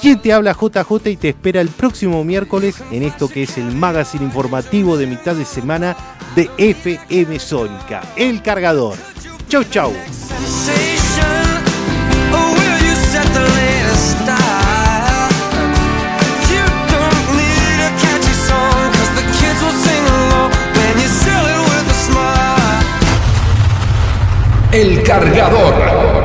¿Quién 0.00 0.20
te 0.20 0.32
habla 0.32 0.52
JJ 0.52 1.10
y 1.10 1.16
te 1.16 1.30
espera 1.30 1.60
el 1.60 1.68
próximo 1.68 2.22
miércoles 2.22 2.76
en 2.90 3.02
esto 3.02 3.28
que 3.28 3.44
es 3.44 3.56
el 3.56 3.74
magazine 3.74 4.24
informativo 4.24 4.96
de 4.96 5.06
mitad 5.06 5.34
de 5.34 5.44
semana 5.44 5.96
de 6.36 6.50
FM 6.58 7.38
Sónica, 7.40 8.02
El 8.14 8.42
Cargador. 8.42 8.96
Chau, 9.48 9.64
chau. 9.64 9.92
El 24.76 25.02
cargador. 25.02 26.15